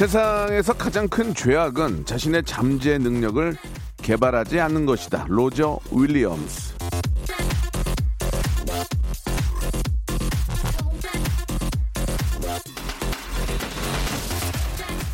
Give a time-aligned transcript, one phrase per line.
[0.00, 3.54] 세상에서 가장 큰 죄악은 자신의 잠재 능력을
[3.98, 6.74] 개발하지 않는 것이다 로저 윌리엄스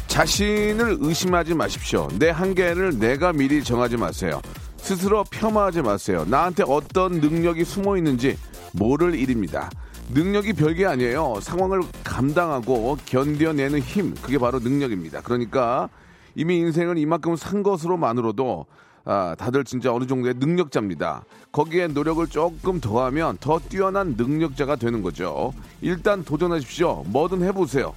[0.06, 2.06] 자신을 의심하지 마십시오.
[2.20, 4.40] 내 한계를 내가 미리 정하지 마세요.
[4.76, 6.24] 스스로 폄하하지 마세요.
[6.28, 8.38] 나한테 어떤 능력이 숨어 있는지
[8.72, 9.68] 모를 일입니다.
[10.10, 11.40] 능력이 별게 아니에요.
[11.40, 15.20] 상황을 감당하고 견뎌내는 힘, 그게 바로 능력입니다.
[15.22, 15.88] 그러니까
[16.34, 18.66] 이미 인생을 이만큼 산 것으로만으로도
[19.08, 21.24] 아, 다들 진짜 어느 정도의 능력자입니다.
[21.52, 25.54] 거기에 노력을 조금 더하면 더 뛰어난 능력자가 되는 거죠.
[25.80, 27.04] 일단 도전하십시오.
[27.06, 27.94] 뭐든 해보세요.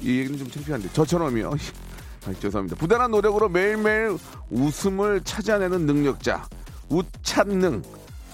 [0.00, 1.50] 이 얘기는 좀 창피한데 저처럼요.
[2.26, 2.76] 아, 죄송합니다.
[2.76, 4.16] 부단한 노력으로 매일매일
[4.50, 6.46] 웃음을 찾아내는 능력자
[6.88, 7.82] 우찬능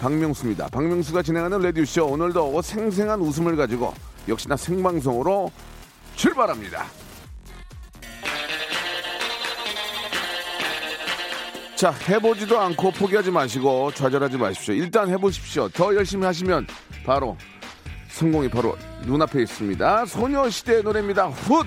[0.01, 0.69] 박명수입니다.
[0.69, 3.93] 박명수가 진행하는 레디오쇼 오늘도 생생한 웃음을 가지고
[4.29, 5.53] 역시나 생방송으로
[6.17, 6.87] 출발합니다.
[11.77, 14.75] 자, 해보지도 않고 포기하지 마시고 좌절하지 마십시오.
[14.75, 15.69] 일단 해보십시오.
[15.69, 16.67] 더 열심히 하시면
[17.05, 17.37] 바로
[18.11, 20.07] 성공이 바로 눈앞에 있습니다.
[20.07, 21.29] 소녀시대의 노래입니다.
[21.29, 21.67] 훗!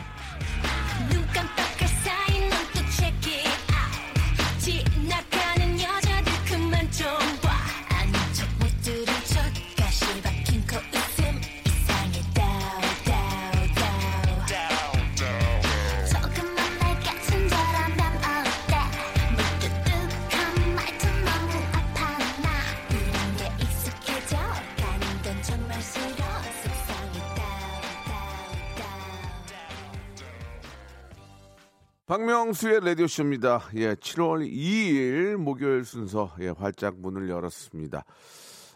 [32.14, 33.70] 박명수의 라디오쇼입니다.
[33.78, 38.06] 예, 7월 2일 목요일 순서, 예, 활짝 문을 열었습니다.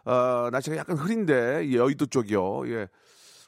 [0.05, 2.67] 아, 날씨가 약간 흐린데, 여의도 쪽이요.
[2.69, 2.87] 예.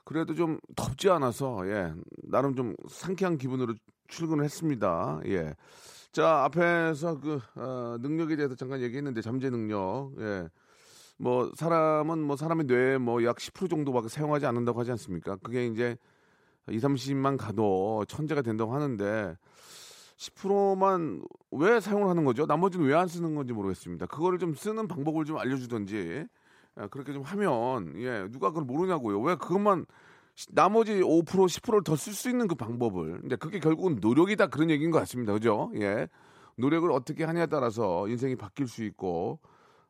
[0.06, 1.92] 그래도 좀 덥지 않아서, 예,
[2.22, 3.74] 나름 좀 상쾌한 기분으로
[4.08, 5.22] 출근을 했습니다.
[5.26, 5.56] 예.
[6.12, 10.50] 자, 앞에서 그, 어, 능력에 대해서 잠깐 얘기했는데, 잠재 능력, 예.
[11.18, 15.38] 뭐, 사람은 뭐, 사람의 뇌에 뭐, 약 10% 정도밖에 사용하지 않는다고 하지 않습니까?
[15.38, 15.98] 그게 이제
[16.70, 19.36] 2, 30만 가도 천재가 된다고 하는데,
[20.20, 21.22] 10%만
[21.52, 22.46] 왜 사용을 하는 거죠?
[22.46, 24.06] 나머지는 왜 안 쓰는 건지 모르겠습니다.
[24.08, 26.26] 그거를 좀 쓰는 방법을 좀 알려주던지
[26.80, 29.20] 예, 그렇게 좀 하면 예 누가 그걸 모르냐고요?
[29.22, 29.86] 왜 그것만
[30.36, 34.70] 시- 나머지 5% 10%를 더 쓸 수 있는 그 방법을 근데 그게 결국은 노력이다 그런
[34.70, 35.32] 얘기인 것 같습니다.
[35.34, 35.72] 그죠?
[35.76, 36.08] 예
[36.58, 39.40] 노력을 어떻게 하냐에 따라서 인생이 바뀔 수 있고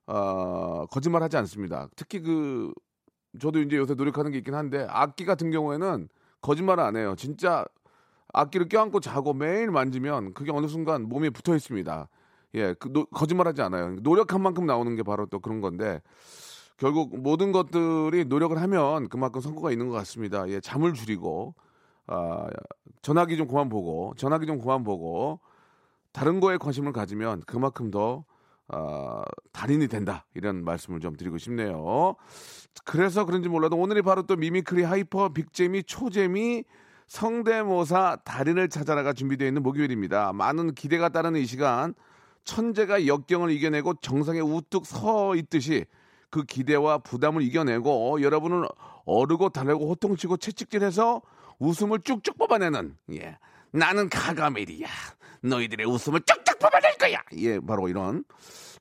[0.05, 1.89] 아 거짓말하지 않습니다.
[1.95, 2.71] 특히 그
[3.39, 6.07] 저도 이제 요새 노력하는 게 있긴 한데 악기 같은 경우에는
[6.41, 7.15] 거짓말 안 해요.
[7.17, 7.65] 진짜
[8.33, 12.07] 악기를 껴안고 자고 매일 만지면 그게 어느 순간 몸에 붙어 있습니다.
[12.55, 13.95] 예, 그 노- 거짓말하지 않아요.
[14.01, 16.01] 노력한 만큼 나오는 게 바로 또 그런 건데
[16.77, 20.47] 결국 모든 것들이 노력을 하면 그만큼 성과가 있는 것 같습니다.
[20.49, 21.53] 예, 잠을 줄이고
[22.07, 22.47] 아,
[23.01, 25.39] 전화기 좀 그만 보고 전화기 좀 그만 보고
[26.11, 28.25] 다른 거에 관심을 가지면 그만큼 더
[28.67, 32.15] 아, 달인이 된다 이런 말씀을 좀 드리고 싶네요.
[32.85, 36.63] 그래서 그런지 몰라도 오늘이 바로 또 mimicry hyper big재미 초재미
[37.09, 40.31] 성대모사 달인을 찾아라가 준비되어 있는 목요일입니다.
[40.31, 41.93] 많은 기대가 따르는 이 시간
[42.45, 45.85] 천재가 역경을 이겨내고 정상에 우뚝 서 있듯이
[46.29, 48.67] 그 기대와 부담을 이겨내고 여러분을
[49.05, 51.21] 어르고 달래고 호통치고 채찍질해서
[51.57, 53.37] 웃음을 쭉쭉 뽑아내는 예
[53.71, 54.87] 나는 가가멜이야.
[55.41, 57.17] 너희들의 웃음을 쭉쭉 뽑아낼 거야.
[57.37, 58.23] 예 바로 이런.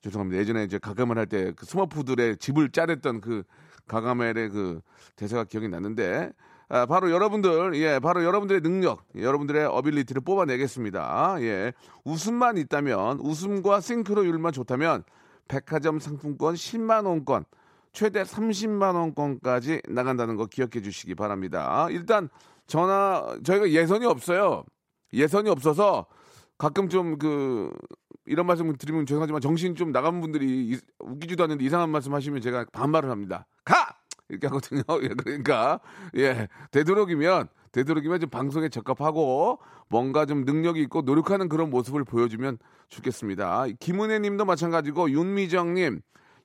[0.02, 0.38] 죄송합니다.
[0.40, 3.42] 예전에 이제 가가멜 할 때 그 스머프들의 집을 짜냈던 그
[3.88, 4.80] 가가멜의 그
[5.16, 6.30] 대사가 기억이 났는데
[6.70, 11.36] 아, 바로 여러분들, 예, 바로 여러분들의 능력, 여러분들의 어빌리티를 뽑아내겠습니다.
[11.40, 11.72] 예,
[12.04, 15.04] 웃음만 있다면, 웃음과 싱크로율만 좋다면,
[15.48, 17.44] 백화점 상품권 10만 원권,
[17.92, 21.88] 최대 30만 원권까지 나간다는 거 기억해 주시기 바랍니다.
[21.90, 22.28] 일단
[22.66, 24.64] 전화 저희가 예선이 없어요.
[25.14, 26.06] 예선이 없어서
[26.58, 27.72] 가끔 좀 그
[28.26, 32.66] 이런 말씀 드리면 죄송하지만 정신 좀 나간 분들이 이- 웃기지도 않는데 이상한 말씀 하시면 제가
[32.72, 33.46] 반말을 합니다.
[33.64, 33.97] 가!
[34.28, 34.82] 이렇게 하거든요.
[35.02, 35.80] 예, 그러니까
[36.16, 39.58] 예 되도록이면 되도록이면 좀 방송에 적합하고
[39.88, 42.58] 뭔가 좀 능력이 있고 노력하는 그런 모습을 보여주면
[42.88, 43.66] 좋겠습니다.
[43.78, 46.00] 김은혜님도 마찬가지고 윤미정님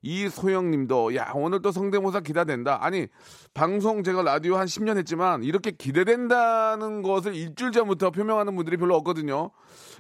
[0.05, 2.83] 이소영님도 야 오늘도 성대모사 기대된다.
[2.83, 3.07] 아니
[3.53, 9.51] 방송 제가 라디오 한 10년 했지만 이렇게 기대된다는 것을 일주일 전부터 표명하는 분들이 별로 없거든요.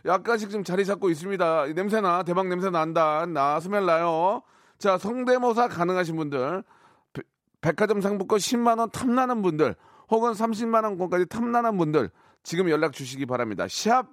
[0.05, 1.67] 약간씩 좀 자리 잡고 있습니다.
[1.67, 3.25] 냄새나 대박 냄새 난다.
[3.25, 4.41] 나 스멜 나요.
[4.77, 6.72] 자 성대모사 가능하신 분들 배-
[7.63, 9.75] 백화점 상품권 10만 원 탐나는 분들
[10.11, 12.11] 혹은 30만 원권까지 탐나는 분들
[12.43, 13.65] 지금 연락 주시기 바랍니다.
[13.69, 14.05] 샵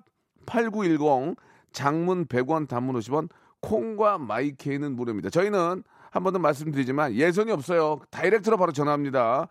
[0.47, 1.37] 8910
[1.73, 3.29] 장문 100원 단문 50원
[3.61, 5.31] 콩과 마이케이는 무료입니다.
[5.31, 5.83] 저희는
[6.13, 8.01] 한 번 더 말씀드리지만 예선이 없어요.
[8.11, 9.49] 다이렉트로 바로 전화합니다.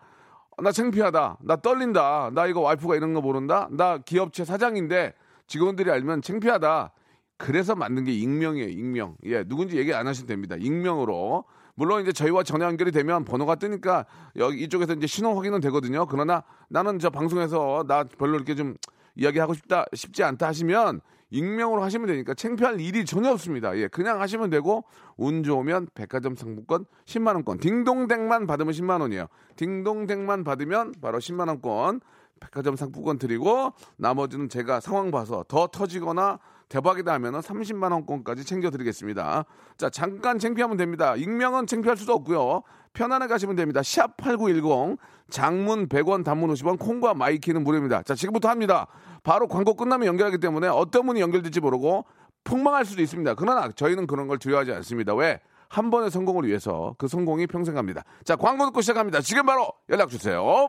[0.62, 1.38] 나 창피하다.
[1.42, 2.30] 나 떨린다.
[2.34, 3.68] 나 이거 와이프가 이런 거 모른다.
[3.70, 5.14] 나 기업체 사장인데
[5.46, 6.92] 직원들이 알면 창피하다.
[7.38, 9.16] 그래서 만든 게 익명이에요, 익명.
[9.24, 10.56] 예, 누군지 얘기 안 하셔도 됩니다.
[10.58, 11.44] 익명으로.
[11.80, 14.04] 물론 이제 저희와 전화 연결이 되면 번호가 뜨니까
[14.36, 16.04] 여기 이쪽에서 이제 신호 확인은 되거든요.
[16.04, 18.76] 그러나 나는 저 방송에서 나 별로 이렇게 좀
[19.14, 21.00] 이야기하고 싶다, 쉽지 않다 하시면
[21.30, 23.74] 익명으로 하시면 되니까 창피할 일이 전혀 없습니다.
[23.78, 24.84] 예, 그냥 하시면 되고
[25.16, 27.60] 운 좋으면 백화점 상품권 10만 원권.
[27.60, 29.28] 딩동댕만 받으면 10만 원이에요.
[29.56, 32.02] 딩동댕만 받으면 바로 10만 원권.
[32.40, 39.44] 백화점 상품권 드리고 나머지는 제가 상황 봐서 더 터지거나 대박이다 하면은 30만 원권까지 챙겨 드리겠습니다.
[39.76, 41.16] 자, 잠깐 창피하면 됩니다.
[41.16, 42.62] 익명은 창피할 수도 없고요.
[42.94, 43.82] 편안하게 가시면 됩니다.
[43.82, 44.96] 샵 8910
[45.28, 48.02] 장문 100원 단문 50원 콩과 마이키는 무료입니다.
[48.02, 48.86] 자, 지금부터 합니다.
[49.22, 52.04] 바로 광고 끝나면 연결하기 때문에 어떤 분이 연결될지 모르고
[52.44, 53.34] 폭망할 수도 있습니다.
[53.34, 55.14] 그러나 저희는 그런 걸 두려워하지 않습니다.
[55.14, 55.40] 왜?
[55.68, 58.04] 한 번의 성공을 위해서 그 성공이 평생 갑니다.
[58.24, 59.20] 자, 광고 듣고 시작합니다.
[59.20, 60.68] 지금 바로 연락 주세요.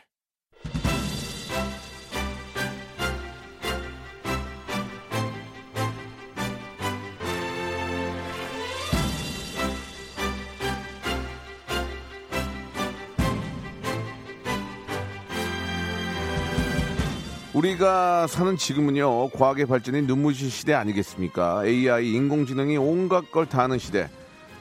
[17.61, 21.63] 우리가 사는 지금은요, 과학의 발전이 눈부신 시대 아니겠습니까?
[21.63, 24.09] AI, 인공지능이 온갖 걸 다 하는 시대.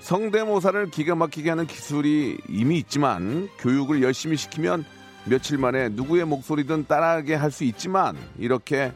[0.01, 4.85] 성대모사를 기가 막히게 하는 기술이 이미 있지만, 교육을 열심히 시키면
[5.25, 8.93] 며칠 만에 누구의 목소리든 따라하게 할 수 있지만, 이렇게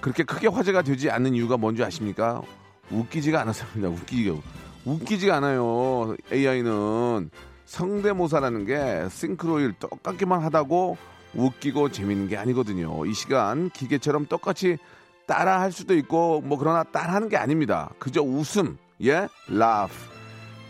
[0.00, 2.42] 그렇게 크게 화제가 되지 않는 이유가 뭔지 아십니까?
[2.90, 3.88] 웃기지가 않았습니다.
[3.88, 4.36] 웃기지가,
[4.84, 6.16] 웃기지가 않아요.
[6.32, 7.30] AI는
[7.64, 10.96] 성대모사라는 게 싱크로율 똑같기만 하다고
[11.36, 13.04] 웃기고 재밌는 게 아니거든요.
[13.06, 14.78] 이 시간 기계처럼 똑같이
[15.26, 17.90] 따라 할 수도 있고 뭐 그러나 따라 하는 게 아닙니다.
[17.98, 19.94] 그저 웃음, 예, laugh.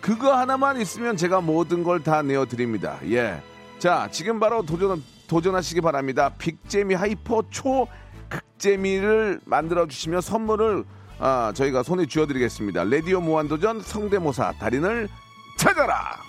[0.00, 2.98] 그거 하나만 있으면 제가 모든 걸 다 내어 드립니다.
[3.04, 3.40] 예.
[3.78, 6.30] 자, 지금 바로 도전 도전하시기 바랍니다.
[6.38, 7.86] big재미 hyper 초
[8.28, 10.84] 극재미를 만들어 주시면 선물을
[11.18, 12.84] 아, 저희가 손에 쥐어 드리겠습니다.
[12.84, 15.08] 레디오 무한도전 성대모사 달인을
[15.58, 16.25] 찾아라.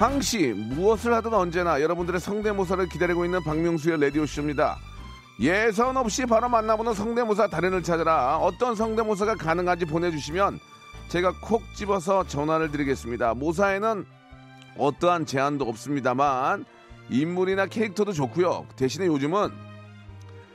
[0.00, 4.78] 항시 무엇을 하든 언제나 여러분들의 성대모사를 기다리고 있는 박명수의 라디오쇼입니다.
[5.40, 10.58] 예선 없이 바로 만나보는 성대모사 달인을 찾아라 어떤 성대모사가 가능한지 보내주시면
[11.08, 13.34] 제가 콕 집어서 전화를 드리겠습니다.
[13.34, 14.06] 모사에는
[14.78, 16.64] 어떠한 제한도 없습니다만
[17.10, 18.68] 인물이나 캐릭터도 좋고요.
[18.76, 19.50] 대신에 요즘은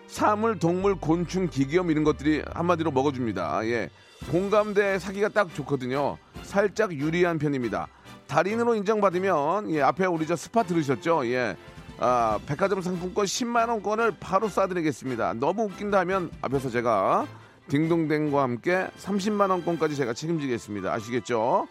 [0.07, 3.63] 사물, 동물, 곤충, 기계음 이런 것들이 한마디로 먹어줍니다.
[3.67, 3.91] 예.
[4.31, 6.17] 공감대 사기가 딱 좋거든요.
[6.41, 7.87] 살짝 유리한 편입니다.
[8.27, 11.25] 달인으로 인정받으면 예, 앞에 우리 저 스파 들으셨죠?
[11.27, 11.55] 예.
[11.99, 15.37] 아, 백화점 상품권 10만 원권을 바로 쏴드리겠습니다.
[15.39, 17.25] 너무 웃긴다 하면 앞에서 제가
[17.69, 20.91] 딩동댕과 함께 30만 원권까지 제가 책임지겠습니다.
[20.93, 21.67] 아시겠죠?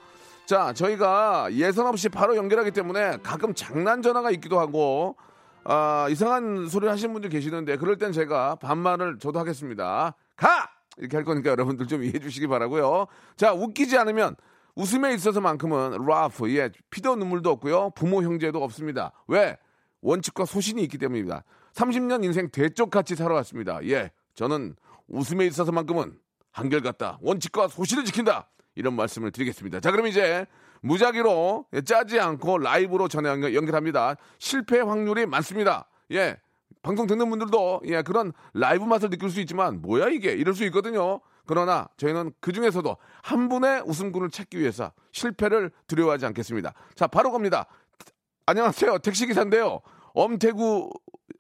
[0.47, 5.17] 자, 저희가 예선 없이 바로 연결하기 때문에 가끔 장난 전화가 있기도 하고,
[5.65, 10.15] 아, 이상한 소리 하시는 분들 계시는데, 그럴 땐 제가 반말을 저도 하겠습니다.
[10.37, 10.69] 가!
[10.99, 14.37] 이렇게 할 거니까 여러분들 좀 이해해 주시기 바라고요 자, 웃기지 않으면
[14.76, 17.90] 웃음에 있어서만큼은 라프, 예, 피도 눈물도 없고요.
[17.90, 19.12] 부모 형제도 없습니다.
[19.28, 19.57] 왜?
[20.00, 21.45] 원칙과 소신이 있기 때문입니다.
[21.75, 23.81] 30년 인생 대쪽같이 살아왔습니다.
[23.85, 24.76] 예, 저는
[25.09, 26.19] 웃음에 있어서만큼은
[26.52, 27.19] 한결같다.
[27.23, 28.49] 원칙과 소신을 지킨다.
[28.75, 29.81] 이런 말씀을 드리겠습니다.
[29.81, 30.47] 자, 그럼 이제
[30.83, 34.16] 무작위로 예, 짜지 않고 라이브로 연결, 연결합니다.
[34.38, 35.88] 실패 확률이 많습니다.
[36.12, 36.37] 예.
[36.83, 41.21] 방송 듣는 분들도 예, 그런 라이브 맛을 느낄 수 있지만 뭐야 이게 이럴 수 있거든요.
[41.47, 46.73] 그러나 저희는 그 중에서도 한 분의 웃음꾼을 찾기 위해서 실패를 두려워하지 않겠습니다.
[46.95, 47.67] 자, 바로 갑니다.
[48.47, 48.99] 안녕하세요.
[48.99, 49.81] 택시기사인데요.
[50.15, 50.91] 엄태구,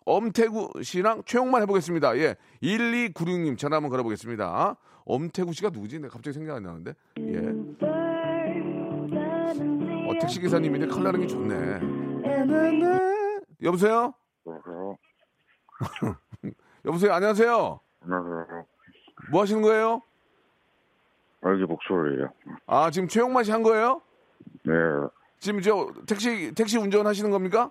[0.04, 2.16] 엄태구 씨랑 최용만 해보겠습니다.
[2.18, 2.36] 예.
[2.62, 4.76] 1296님 전화 한번 걸어보겠습니다.
[5.06, 5.98] 엄태구 씨가 누구지?
[6.00, 6.94] 내가 갑자기 생각 안 나는데.
[7.18, 7.38] 예.
[10.08, 11.80] 어, 택시기사님인데 칼라름이 좋네.
[13.62, 14.14] 여보세요?
[14.46, 14.96] 여보세요?
[16.84, 17.12] 여보세요?
[17.12, 17.80] 안녕하세요?
[18.02, 18.66] 안녕하세요.
[19.30, 20.02] 뭐 하시는 거예요?
[21.44, 22.28] 여기 목소리예요.
[22.66, 24.00] 아, 지금 최용만 씨 한 거예요?
[24.64, 24.72] 네.
[25.38, 27.70] 지금 저 택시, 택시 운전하시는 겁니까?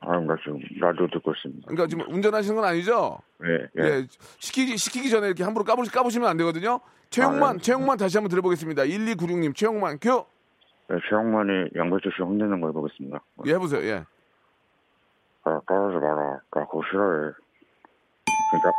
[0.00, 1.66] 아, 나 지금 라디오 듣고 있습니다.
[1.66, 3.18] 그러니까 지금 운전하시는 건 아니죠?
[3.38, 3.84] 네, 예.
[3.84, 4.06] 예,
[4.38, 6.80] 시키기 시키기 전에 이렇게 함부로 까부, 까부시면 안 되거든요.
[7.10, 7.58] 최용만 아, 네.
[7.58, 8.82] 최용만 다시 한번 들어보겠습니다.
[8.84, 10.24] 1296님 최용만 큐.
[10.88, 13.22] 네, 최영만이 양배추 씨 혼내는 거 해보겠습니다.
[13.46, 13.82] 예 해보세요.
[13.82, 14.04] 예.
[15.44, 16.40] 아, 따라하지 마라.
[16.52, 17.32] 나 그거 싫어해.
[18.50, 18.72] 그러니까,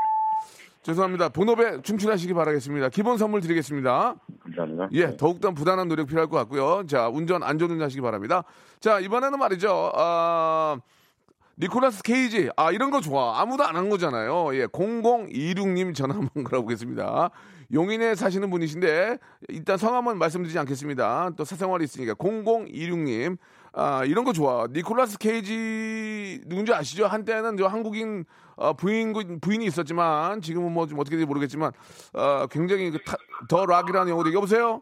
[0.89, 1.29] 죄송합니다.
[1.29, 2.89] 본업에 충실하시기 바라겠습니다.
[2.89, 4.17] 기본 선물 드리겠습니다.
[4.43, 4.87] 감사합니다.
[4.91, 6.85] 예, 더욱더 부단한 노력 필요할 것 같고요.
[6.85, 8.43] 자, 운전 안전운전 하시기 바랍니다.
[8.79, 9.91] 자, 이번에는 말이죠.
[9.95, 10.77] 아,
[11.57, 12.51] 니콜라스 케이지.
[12.55, 13.41] 아, 이런 거 좋아.
[13.41, 14.55] 아무도 안 한 거잖아요.
[14.55, 17.31] 예, 0026님 전화 한번 걸어보겠습니다.
[17.73, 19.17] 용인에 사시는 분이신데,
[19.49, 21.31] 일단 성함은 말씀드리지 않겠습니다.
[21.35, 22.13] 또 사생활이 있으니까.
[22.13, 23.37] 0026님.
[23.73, 24.67] 아, 이런 거 좋아.
[24.71, 27.07] 니콜라스 케이지 누군지 아시죠?
[27.07, 28.23] 한때는 저 한국인
[28.55, 31.71] 어, 부인, 부인이 있었지만, 지금은 뭐 좀 어떻게 될지 모르겠지만,
[32.13, 33.17] 어, 굉장히 그 타-
[33.49, 34.81] The Rock이라는 영화도 여보세요?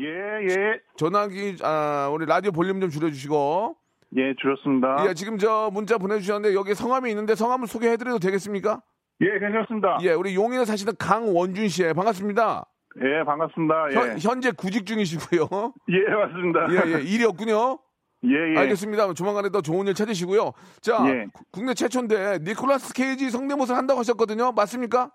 [0.00, 0.06] 예,
[0.48, 0.80] 예.
[0.96, 3.76] 전화기, 아, 우리 라디오 볼륨 좀 줄여주시고.
[4.16, 5.06] 예, 줄였습니다.
[5.08, 8.80] 예, 지금 저 문자 보내주셨는데 여기 성함이 있는데 성함을 소개해드려도 되겠습니까?
[9.20, 9.98] 예, 괜찮습니다.
[10.02, 12.64] 예, 우리 용인에 사시는 강원준 씨, 반갑습니다.
[13.02, 13.74] 예, 반갑습니다.
[13.90, 13.94] 예.
[13.94, 15.48] 현, 현재 구직 중이시고요.
[15.90, 16.66] 예, 맞습니다.
[16.70, 17.78] 예, 예, 일이 없군요.
[18.24, 18.58] 예, 예.
[18.58, 19.12] 알겠습니다.
[19.14, 20.52] 조만간에 더 좋은 일 찾으시고요.
[20.80, 21.26] 자, 예.
[21.32, 24.52] 구- 국내 최초인데 니콜라스 케이지 성대모사 한다고 하셨거든요.
[24.52, 25.10] 맞습니까?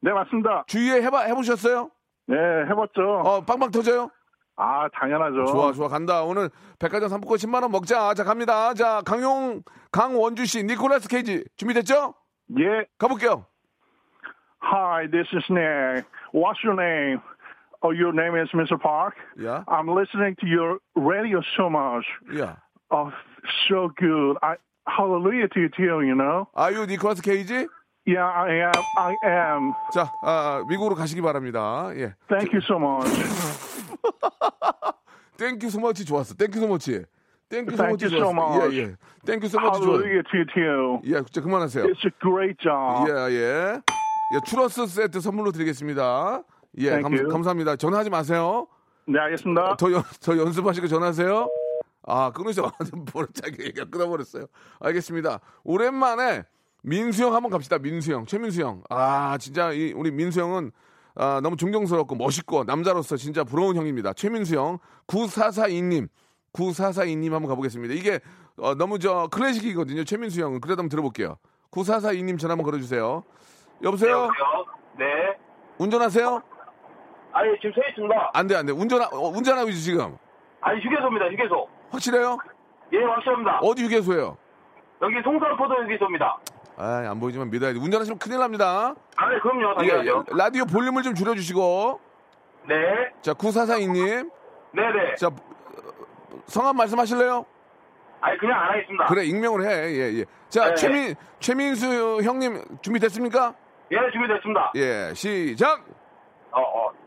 [0.00, 0.64] 네, 맞습니다.
[0.66, 1.90] 주위에 해봐, 해보셨어요?
[2.26, 3.02] 네, 해봤죠.
[3.24, 4.10] 어, 빵빵 터져요?
[4.56, 5.46] 아, 당연하죠.
[5.46, 6.22] 좋아, 좋아, 간다.
[6.22, 8.14] 오늘 백화점 상품권 10만 원 먹자.
[8.14, 8.72] 자, 갑니다.
[8.74, 12.14] 자, 강용, 강원주 씨, 니콜라스 케이지 준비됐죠?
[12.60, 12.86] 예.
[12.98, 13.46] 가볼게요.
[14.62, 16.06] Hi, this is Nick.
[16.32, 17.20] What's your name?
[17.83, 18.77] Oh, your name is Mr.
[18.79, 19.15] Park?
[19.37, 19.63] Yeah.
[19.67, 22.05] I'm listening to your radio so much.
[22.35, 22.57] 야.
[22.91, 23.11] Oh,
[23.69, 24.37] so good.
[24.41, 24.55] I
[24.87, 26.47] hallelujah to you too, you know?
[26.55, 27.67] 아유, 니콜라스 케이지?
[28.07, 28.71] Yeah, I am.
[28.97, 29.73] I am.
[29.93, 31.89] 자, 아, 미국으로 가시기 바랍니다.
[31.95, 32.15] 예.
[32.27, 33.07] Thank you so much.
[35.37, 36.33] 땡큐 소머치 좋았어.
[36.35, 37.05] 땡큐 소머치.
[37.49, 38.33] 땡큐 Thank 소머치 you so 좋았어.
[38.33, 38.75] much.
[38.75, 38.95] 예, 예.
[39.25, 40.03] 땡큐 소머치 좋았어.
[40.03, 40.99] Hallelujah to you too.
[41.05, 41.85] 예, 진짜 그만하세요.
[41.85, 43.07] It's a great job.
[43.09, 43.81] 예, 예.
[44.33, 46.43] 예, 추러스 세트 선물로 드리겠습니다.
[46.78, 47.28] 예, 감, you.
[47.28, 47.76] 감사합니다.
[47.76, 48.66] 전화하지 마세요.
[49.06, 49.76] 네, 알겠습니다.
[49.76, 51.48] 더, 연, 더 연습하시고 전화하세요.
[52.06, 52.70] 아, 끊으셔.
[53.12, 54.46] 버릇하게 얘기가 끊어버렸어요.
[54.80, 55.40] 알겠습니다.
[55.62, 56.44] 오랜만에
[56.82, 57.78] 민수 형 한번 갑시다.
[57.78, 58.26] 민수 형.
[58.26, 58.82] 최민수 형.
[58.90, 60.70] 아, 진짜 이, 우리 민수 형은
[61.16, 64.12] 아, 너무 존경스럽고 멋있고 남자로서 진짜 부러운 형입니다.
[64.12, 64.78] 최민수 형.
[65.06, 66.08] 9442님.
[66.52, 67.94] 9442님 한번 가보겠습니다.
[67.94, 68.20] 이게
[68.56, 70.04] 어, 너무 저 클래식이거든요.
[70.04, 70.60] 최민수 형은.
[70.60, 71.36] 그래도 한번 들어볼게요.
[71.70, 73.24] 9442님 전화 한번 걸어주세요.
[73.82, 74.28] 여보세요?
[74.98, 75.04] 네.
[75.78, 76.42] 운전하세요?
[77.34, 78.30] 아니, 지금 서 있습니다.
[78.32, 78.72] 안 돼, 안 돼.
[78.72, 80.16] 운전, 어, 운전하고 있어, 지금.
[80.60, 81.68] 아니, 휴게소입니다, 휴게소.
[81.90, 82.38] 확실해요?
[82.92, 83.58] 예, 확실합니다.
[83.60, 84.36] 어디 휴게소예요?
[85.02, 86.38] 여기 송산포도 휴게소입니다.
[86.76, 87.78] 아, 안 보이지만 믿어야 돼.
[87.78, 88.94] 운전하시면 큰일 납니다.
[89.16, 90.24] 아, 네, 그럼요, 예, 당연하죠.
[90.30, 90.36] 예.
[90.36, 92.00] 라디오 볼륨을 좀 줄여주시고.
[92.68, 92.74] 네.
[93.20, 94.30] 자, 9442님.
[94.72, 95.14] 네네.
[95.16, 95.32] 자, 어,
[96.46, 97.44] 성함 말씀하실래요?
[98.20, 99.04] 아니, 그냥 안 하겠습니다.
[99.06, 99.70] 그래, 익명으로 해.
[99.92, 100.24] 예, 예.
[100.48, 100.74] 자, 네.
[100.76, 103.54] 최민, 최민수 형님 준비됐습니까?
[103.90, 104.72] 예, 준비됐습니다.
[104.76, 105.84] 예, 시작!
[106.52, 107.03] 어, 어.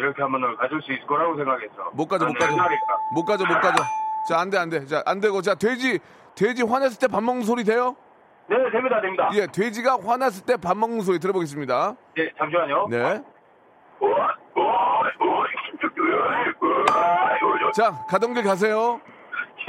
[0.00, 1.90] 이렇게 하면은 가질 수 있을 거라고 생각했어.
[1.92, 2.34] 못 가죠, 못.
[2.40, 2.98] 옛날이니까.
[3.14, 3.82] 못 가죠, 못 가죠.
[4.28, 4.84] 자, 안 돼, 안 돼.
[4.86, 5.40] 자, 안 되고.
[5.42, 5.98] 자, 돼지,
[6.34, 7.96] 돼지 화냈을 때 밥 먹는 소리 돼요?
[8.48, 9.30] 네, 됩니다, 됩니다.
[9.34, 11.94] 예, 돼지가 화났을 때 밥 먹는 소리 들어보겠습니다.
[12.18, 12.88] 예, 잠시만요.
[12.90, 13.22] 네.
[17.74, 19.00] 자, 가던 길 가세요.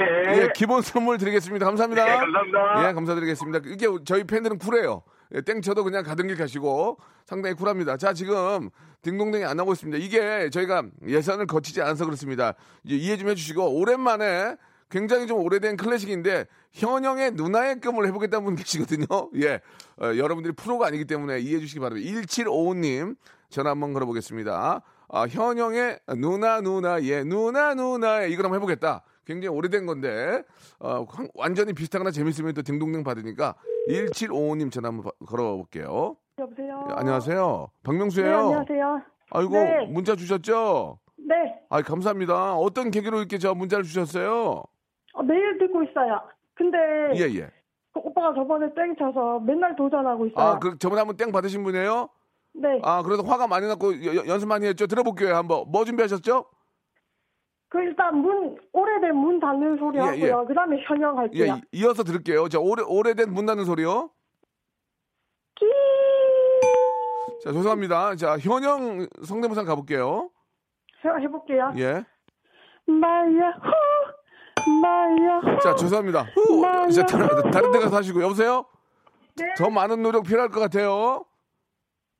[0.00, 0.42] 예.
[0.42, 1.64] 예, 기본 선물 드리겠습니다.
[1.66, 2.06] 감사합니다.
[2.06, 2.88] 예, 감사합니다.
[2.88, 3.60] 예, 감사드리겠습니다.
[3.66, 5.02] 이게 저희 팬들은 쿨해요.
[5.34, 7.96] 예, 땡쳐도 그냥 가던 길 가시고 상당히 쿨합니다.
[7.96, 8.68] 자, 지금
[9.02, 9.98] 딩동댕이 안 나오고 있습니다.
[9.98, 12.54] 이게 저희가 예산을 거치지 않아서 그렇습니다.
[12.84, 14.56] 이해 좀 해주시고 오랜만에
[14.90, 19.06] 굉장히 좀 오래된 클래식인데 현영의 누나의 꿈을 해보겠다는 분 계시거든요.
[19.42, 19.60] 예,
[20.00, 22.10] 어, 여러분들이 프로가 아니기 때문에 이해해 주시기 바랍니다.
[22.10, 23.16] 1755님
[23.48, 24.82] 전화 한번 걸어보겠습니다.
[25.14, 29.02] 아, 현영의 누나 누나 예 누나 누나 이걸 한번 해보겠다.
[29.24, 30.42] 굉장히 오래된 건데
[30.78, 33.54] 어, 황- 완전히 비슷하거나 재밌으면 또 딩동댕 받으니까
[33.88, 36.16] 1755님 전화 한번 바- 걸어볼게요.
[36.38, 36.86] 여보세요.
[36.90, 37.68] 예, 안녕하세요.
[37.82, 38.30] 박명수예요.
[38.30, 39.02] 네, 안녕하세요.
[39.30, 39.86] 아이고 네.
[39.86, 40.98] 문자 주셨죠?
[41.18, 41.34] 네,
[41.68, 42.54] 아 감사합니다.
[42.56, 44.62] 어떤 계기로 이렇게 저 문자를 주셨어요?
[45.14, 46.20] 어, 매일 듣고 있어요.
[46.54, 46.78] 근데
[47.16, 47.50] 예 예.
[47.92, 50.44] 그 오빠가 저번에 땡 쳐서 맨날 도전하고 있어요.
[50.46, 52.08] 아, 그 저번에 한번 땡 받으신 분이에요?
[52.54, 52.80] 네.
[52.82, 54.86] 아, 그래도 화가 많이 났고 여- 여- 연습 많이 했죠.
[54.86, 55.34] 들어볼게요.
[55.36, 56.44] 한번 뭐 준비하셨죠?
[57.72, 60.44] 그 일단 문 오래된 문 닫는 소리 예, 하고요.
[60.46, 61.58] 그다음에 현영 예, 할게요.
[61.72, 62.50] 이- 이어서 들을게요.
[62.50, 64.10] 자, 오래 오래된 문 닫는 소리요.
[65.54, 65.64] 끼.
[67.42, 68.16] 자, 죄송합니다.
[68.16, 70.28] 자, 현영 성대모사 가볼게요.
[71.02, 71.72] 해- 해볼게요.
[71.78, 72.04] 예.
[72.84, 75.58] 마야 후 마야 후.
[75.62, 76.26] 자, 죄송합니다.
[76.34, 77.50] 후, 마야 자, 다른, 후.
[77.50, 78.66] 다른 데 가서 하시고 여보세요?
[79.38, 79.54] 네.
[79.56, 81.24] 더 많은 노력 필요할 것 같아요.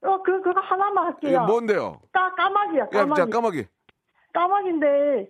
[0.04, 1.44] 어, 그 그거 하나만 할게요.
[1.47, 2.00] 뭔데요?
[2.11, 2.87] 까 까마귀야.
[2.90, 3.21] 예, 까마귀.
[3.21, 3.66] 자, 까마귀.
[4.32, 5.28] 까마귀인데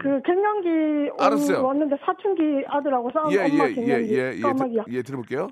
[0.00, 1.64] 그 갱년기 온- 알았어요.
[1.64, 4.84] 왔는데 사춘기 아들하고 싸운 예, 엄마 예, 예, 갱년기 예, 예, 까마귀야.
[4.84, 5.48] 들, 예, 들어볼게요.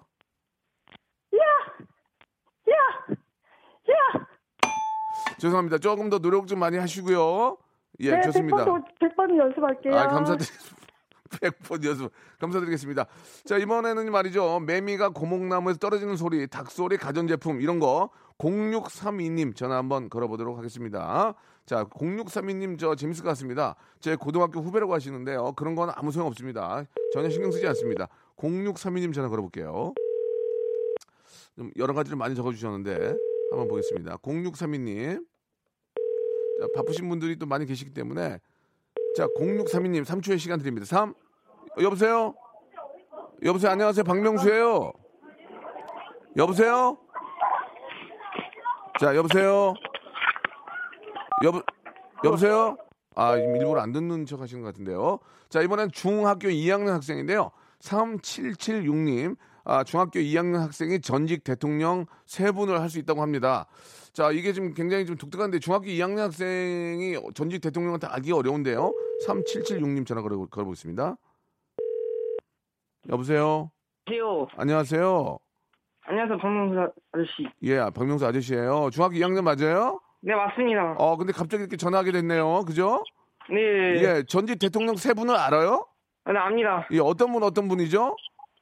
[1.34, 1.42] 야,
[3.90, 4.26] 야.
[5.38, 5.78] 죄송합니다.
[5.78, 7.56] 조금 더 노력 좀 많이 하시고요.
[8.00, 8.64] 예, 네, 좋습니다.
[8.64, 9.94] 100번, 100번 연습할게요.
[9.96, 10.76] 아, 감사드립니다.
[11.30, 12.12] 100번 연습.
[12.40, 13.06] 감사드리겠습니다.
[13.44, 14.60] 자, 이번에는 말이죠.
[14.60, 18.10] 매미가 고목나무에서 떨어지는 소리, 닭소리, 가전제품, 이런 거.
[18.38, 21.34] 0632님 전화 한번 걸어보도록 하겠습니다.
[21.64, 23.76] 자, 0632님 저 재밌을 것 같습니다.
[24.00, 25.52] 제 고등학교 후배라고 하시는데요.
[25.52, 26.84] 그런 건 아무 소용 없습니다.
[27.12, 28.08] 전혀 신경 쓰지 않습니다.
[28.36, 29.94] 0632님 전화 걸어볼게요.
[31.56, 33.16] 좀 여러 가지를 많이 적어주셨는데
[33.50, 34.16] 한번 보겠습니다.
[34.18, 35.24] 0632님.
[36.60, 38.38] 자, 바쁘신 분들이 또 많이 계시기 때문에
[39.16, 40.86] 자, 0632님 3초의 시간 드립니다.
[40.86, 41.10] 3.
[41.10, 42.34] 어, 여보세요?
[43.44, 43.70] 여보세요?
[43.72, 44.04] 안녕하세요.
[44.04, 44.92] 박명수예요.
[46.36, 46.98] 여보세요?
[48.98, 49.74] 자, 여보세요?
[51.42, 51.62] 여보
[52.24, 52.76] 여보세요?
[53.14, 55.18] 아, 지금 일부러 안 듣는 척 하시는 것 같은데요.
[55.48, 57.50] 자, 이번엔 중학교 2학년 학생인데요.
[57.80, 59.36] 3776님.
[59.64, 63.66] 아, 중학교 2학년 학생이 전직 대통령 세 분을 할 수 있다고 합니다.
[64.12, 68.92] 자, 이게 지금 굉장히 좀 독특한데 중학교 2학년 학생이 전직 대통령한테 알기 어려운데요.
[69.26, 71.16] 3776님 전화 걸어, 걸어보겠습니다.
[73.08, 73.70] 여보세요?
[74.06, 74.46] 안녕하세요.
[74.56, 75.38] 안녕하세요.
[76.04, 77.48] 안녕하세요, 박명수 아저씨.
[77.62, 78.90] 예, 박명수 아저씨예요.
[78.92, 80.00] 중학교 2학년 맞아요?
[80.22, 80.94] 네, 맞습니다.
[80.98, 82.64] 어, 근데 갑자기 이렇게 전화하게 됐네요.
[82.64, 83.02] 그죠?
[83.50, 83.56] 네.
[84.02, 85.86] 예, 전직 대통령 세 분을 알아요?
[86.26, 86.86] 네, 압니다.
[86.92, 88.16] 예, 어떤 분 어떤 분이죠?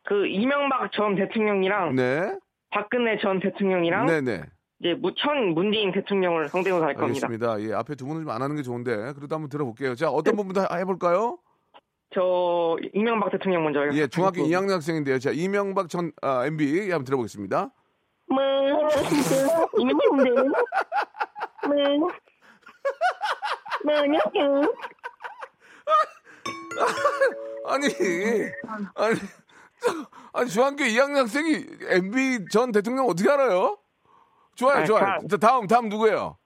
[0.05, 2.35] 그 이명박 전 대통령이랑 네.
[2.71, 4.43] 박근혜 전 대통령이랑 네, 네.
[4.81, 7.27] 이제 무천 문재인 대통령을 상대로 할 겁니다.
[7.27, 7.61] 알겠습니다.
[7.61, 9.95] 예, 앞에 두 분은 좀 안 하는 게 좋은데 그래도 한번 들어볼게요.
[9.95, 11.39] 자, 어떤 분부터 해볼까요?
[12.15, 15.19] 저 이명박 대통령 먼저 예, 중학교 2학년 학생인데요.
[15.19, 17.71] 자, 이명박 전 아, MB 한번 들어보겠습니다.
[18.31, 18.41] 뭐
[19.79, 20.27] 이명박
[21.67, 22.11] 뭐
[23.85, 24.75] 뭐냐고
[27.67, 27.87] 아니,
[28.95, 29.15] 아니,
[30.33, 33.79] 아니 중학교 2학년 학생이 MB 전 대통령 어떻게 알아요?
[34.55, 35.05] 좋아요, 아, 좋아요.
[35.05, 36.37] 자, 자, 다음, 다음 누구예요?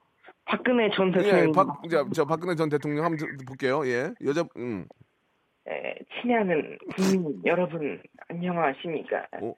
[0.45, 3.85] 박근혜 전 예, 대통령 박, 자, 저 박근혜 전 대통령 한번 들- 볼게요.
[3.87, 4.85] 예, 여자, 음,
[5.67, 9.55] 에, 친애하는 국민 여러분 안녕하십니까 오.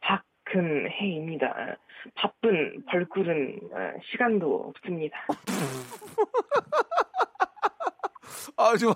[0.00, 1.76] 박 근혜입니다.
[2.14, 5.16] 바쁜 벌꿀은 어, 시간도 없습니다.
[8.56, 8.92] 아, 좀,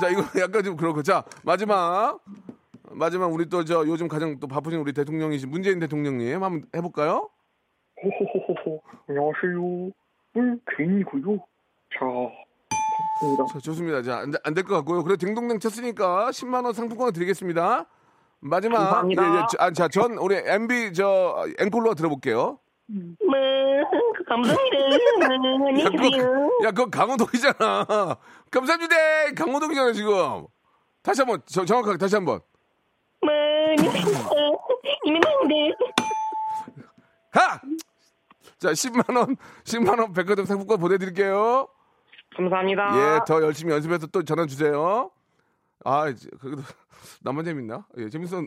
[0.00, 1.02] 자, 이거 약간 좀 그렇고.
[1.02, 2.18] 자, 마지막.
[2.94, 7.30] 마지막 우리 또 저 요즘 가장 또 바쁘신 우리 대통령이신 문재인 대통령님 한번 해볼까요?
[8.02, 9.90] 호호호호호 안녕하세요.
[10.34, 11.38] 물개인이고요.
[11.94, 12.00] 자
[13.20, 13.46] 반갑습니다.
[13.50, 14.02] 자, 좋습니다.
[14.02, 15.02] 자, 안 될 것 같고요.
[15.04, 17.86] 그래, 딩동댕 쳤으니까 10만 원 상품권을 드리겠습니다.
[18.42, 18.78] 마지막.
[18.78, 19.22] 감사합니다.
[19.22, 22.58] 예, 예, 저- 아, 자, 전 우리 MB 저 앵콜로 들어볼게요.
[22.86, 23.36] 뭐
[24.28, 24.78] 감사합니다.
[25.80, 28.16] 야, 그거, 야, 그거 강호동이잖아.
[28.50, 28.96] 감사합니다.
[29.36, 30.46] 강호동이잖아, 지금.
[31.02, 32.40] 다시 한 번, 저- 정확하게 다시 한 번.
[33.20, 33.30] 뭐
[35.04, 35.54] 이명박인데
[37.32, 37.60] 하!
[38.58, 41.68] 자, 10만원, 10만원 백화점 상품권 보내드릴게요.
[42.36, 42.90] 감사합니다.
[42.96, 45.10] 예, 더 열심히 연습해서 또 전화 주세요.
[45.84, 46.62] 아, 이제 그래도
[47.22, 47.86] 나만 재밌나?
[47.98, 48.44] 예, 재밌었.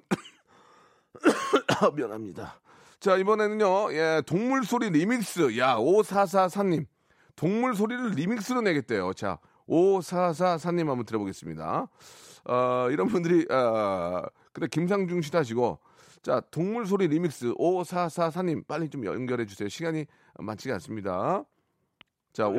[1.95, 2.60] 미안합니다.
[3.00, 5.58] 자, 이번에는요, 예, 동물 소리 리믹스.
[5.58, 6.86] 야, 5444님.
[7.36, 9.13] 동물 소리를 리믹스로 내겠대요.
[9.13, 11.88] 자, 5444님 한번 들어보겠습니다.
[12.45, 15.80] 어, 이런 분들이, 어, 근데 김상중 씨도 하시고,
[16.21, 19.67] 자, 동물 소리 리믹스 5444님 빨리 좀 연결해 주세요.
[19.69, 20.06] 시간이
[20.39, 21.43] 많지가 않습니다.
[22.34, 22.54] 자, 오,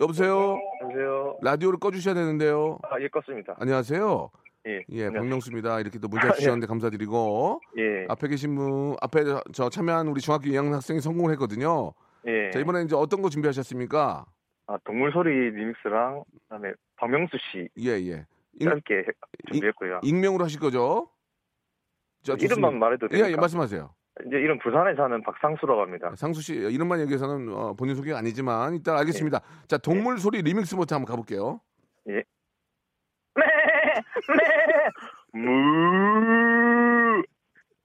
[0.00, 0.58] 여보세요?
[0.82, 1.38] 여보세요.
[1.42, 2.78] 라디오를 꺼 주셔야 되는데요.
[2.82, 3.54] 아, 예, 껐습니다.
[3.60, 4.30] 안녕하세요.
[4.66, 4.82] 예.
[4.90, 5.10] 예.
[5.10, 5.80] 박명수입니다.
[5.80, 6.34] 이렇게 또 문자 아, 예.
[6.38, 8.06] 주셨는데 감사드리고 예.
[8.08, 11.92] 앞에 계신 분 앞에 저- 저 참여한 우리 중학교 2학년 학생이 성공을 했거든요.
[12.26, 12.50] 예.
[12.50, 14.24] 자, 이번에 이제 어떤 거 준비하셨습니까?
[14.66, 18.14] 아, 동물 소리 리믹스랑 그다음에 박명수 씨 예, 예.
[18.14, 18.26] 해-
[19.52, 20.00] 준비했고요.
[20.02, 21.08] 익명으로 하실 거죠?
[22.22, 22.34] 자.
[22.40, 23.30] 이름만 말해도 예, 됩니까?
[23.32, 23.90] 예, 말씀하세요.
[24.26, 26.12] 이제 이름 부산에 사는 박상수라고 합니다.
[26.16, 29.40] 상수 씨 이름만 얘기해서는 어, 본인 소개가 아니지만 일단 알겠습니다.
[29.66, 31.60] 자, 동물 소리 리믹스부터 한번 가볼게요.
[32.08, 32.12] 예.
[32.12, 33.42] 네,
[35.34, 37.22] 네, 무.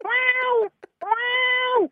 [0.04, 0.70] 와우,
[1.02, 1.90] 와우.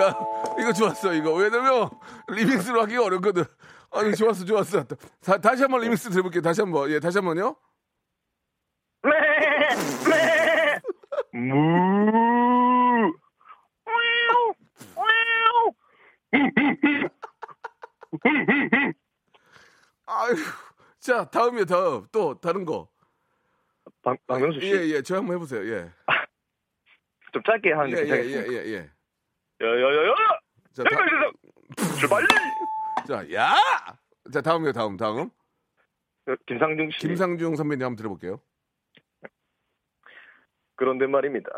[0.00, 0.14] 야,
[0.60, 1.34] 이거 좋았어, 이거.
[1.34, 1.90] 왜냐면
[2.28, 3.44] 리믹스로 하기가 어렵거든.
[3.90, 4.84] 아니, 좋았어, 좋았어.
[4.84, 6.40] 다, 다시 한번 리믹스 들어볼게요.
[6.42, 6.90] 다시 한 번.
[6.90, 7.56] 예, 다시 한 번요.
[11.32, 13.12] 무.
[20.06, 20.34] 아유,
[21.00, 22.06] 자, 다음이요, 다음.
[22.12, 22.88] 또 다른 거.
[24.02, 24.66] 박, 박명수 씨.
[24.66, 25.64] 예, 예, 저 한번 해 보세요.
[25.66, 25.90] 예.
[27.32, 28.52] 좀 짧게 하는 예, 게 예, 예, 괜찮겠습니까?
[28.52, 28.90] 예, 예.
[29.60, 30.14] 야야야야!
[30.72, 30.90] 자, 다,
[31.98, 32.24] 출발!
[33.06, 33.54] 자, 야!
[34.32, 35.28] 자, 다음이요, 다음, 다음.
[36.46, 36.98] 김상중 씨.
[37.00, 38.40] 김상중 선배님 한번 들어볼게요.
[40.78, 41.50] 그런데 말입니다.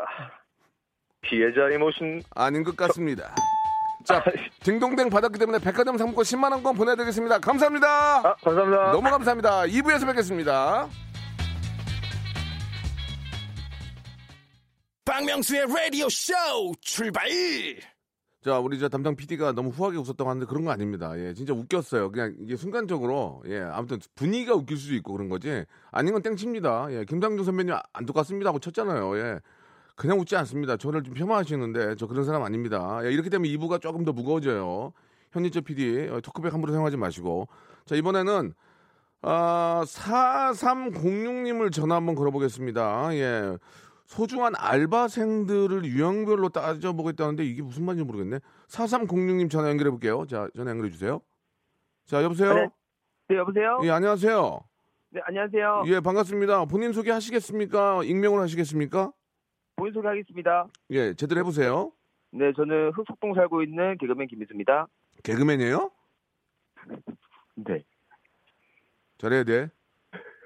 [1.21, 3.33] 피해자의 모신 아닌 것 같습니다.
[4.03, 4.23] 자,
[4.63, 7.37] 딩동댕 받았기 때문에 백화점 상품권 10만 원권 보내드리겠습니다.
[7.37, 8.17] 감사합니다.
[8.17, 8.91] 아, 감사합니다.
[8.91, 9.61] 너무 감사합니다.
[9.61, 10.89] 2부에서 뵙겠습니다.
[15.05, 16.33] 박명수의 라디오 쇼
[16.81, 17.29] 출발!
[18.43, 21.13] 자, 우리 저 담당 PD가 너무 후하게 웃었다고 하는데 그런 거 아닙니다.
[21.15, 22.11] 예, 진짜 웃겼어요.
[22.11, 25.63] 그냥 이게 순간적으로, 예, 아무튼 분위기가 웃길 수도 있고 그런 거지.
[25.91, 26.87] 아닌 건 땡칩니다.
[26.89, 29.15] 예, 김상중 선배님 안 똑같습니다 하고 쳤잖아요.
[29.19, 29.39] 예.
[29.95, 30.75] 그냥 웃지 않습니다.
[30.77, 33.01] 저를 좀 폄하하시는데 저 그런 사람 아닙니다.
[33.03, 34.91] 예, 이렇게 되면 2부가 조금 더 무거워져요.
[35.33, 37.47] 현지적 PD, 어, 토크백 함부로 사용하지 마시고.
[37.85, 38.55] 자, 이번에는,
[39.21, 43.15] 아, 4306님을 전화 한번 걸어보겠습니다.
[43.17, 43.57] 예.
[44.11, 48.39] 소중한 알바생들을 유형별로 따져보겠다는데 이게 무슨 말인지 모르겠네.
[48.67, 50.25] 4306님 전화 연결해 볼게요.
[50.27, 51.21] 자, 전화 연결해 주세요.
[52.05, 52.53] 자, 여보세요?
[52.53, 52.67] 네.
[53.29, 53.79] 네, 여보세요?
[53.83, 54.59] 예, 안녕하세요.
[55.11, 55.83] 네, 안녕하세요.
[55.87, 56.65] 예, 반갑습니다.
[56.65, 58.03] 본인 소개 하시겠습니까?
[58.03, 59.13] 익명으로 하시겠습니까?
[59.77, 60.67] 본인 소개 하겠습니다.
[60.89, 61.93] 예, 제대로 해보세요.
[62.31, 64.87] 네, 저는 흑석동 살고 있는 개그맨 김민수입니다.
[65.23, 65.89] 개그맨이에요?
[67.55, 67.81] 네.
[69.19, 69.69] 잘해야 돼.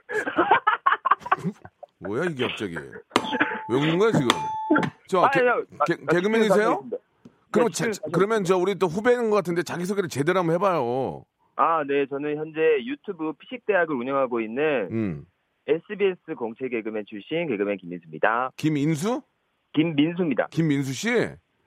[2.00, 2.76] 뭐야, 이게 갑자기.
[2.76, 4.28] 왜 웃는 거야, 지금?
[5.08, 5.40] 저, 아, 개.
[5.42, 5.56] 아,
[5.86, 6.84] 개, 아, 개그맨이세요?
[7.52, 11.24] 그럼 네, 자, 그러면 저 우리 또 후배인 것 같은데 자기 소개를 제대로 한번 해봐요.
[11.56, 15.26] 아, 네, 저는 현재 유튜브 피식 대학을 운영하고 있는 음.
[15.68, 18.52] SBS 공채 개그맨 출신 개그맨 김민수입니다.
[18.58, 19.22] 김인수?
[19.74, 20.48] 김민수입니다.
[20.52, 21.10] 김민수 씨?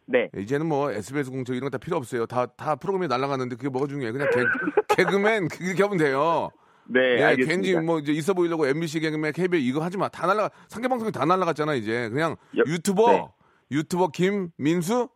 [0.06, 0.28] 네.
[0.36, 2.26] 이제는 뭐 SBS 공채 이런 거 다 필요 없어요.
[2.26, 4.12] 다, 다 프로그램이 날아가는데 그게 뭐가 중요해.
[4.12, 4.40] 그냥 개,
[5.04, 6.50] 개그맨 그렇게 하면 돼요.
[6.90, 7.62] 네, 예, 알겠습니다.
[7.78, 10.08] 괜히 뭐 이제 있어 보이려고 MBC 개그맨 KBS 이거 하지 마.
[10.08, 10.50] 다 날라가.
[10.68, 12.08] 상계 방송이 다 날라갔잖아 이제.
[12.08, 13.24] 그냥 유튜버 네.
[13.70, 15.08] 유튜버 김민수?